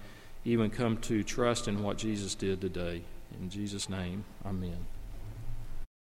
even 0.45 0.69
come 0.69 0.97
to 0.97 1.23
trust 1.23 1.67
in 1.67 1.81
what 1.81 1.97
Jesus 1.97 2.35
did 2.35 2.61
today. 2.61 3.01
In 3.41 3.49
Jesus' 3.49 3.89
name, 3.89 4.23
amen. 4.45 4.85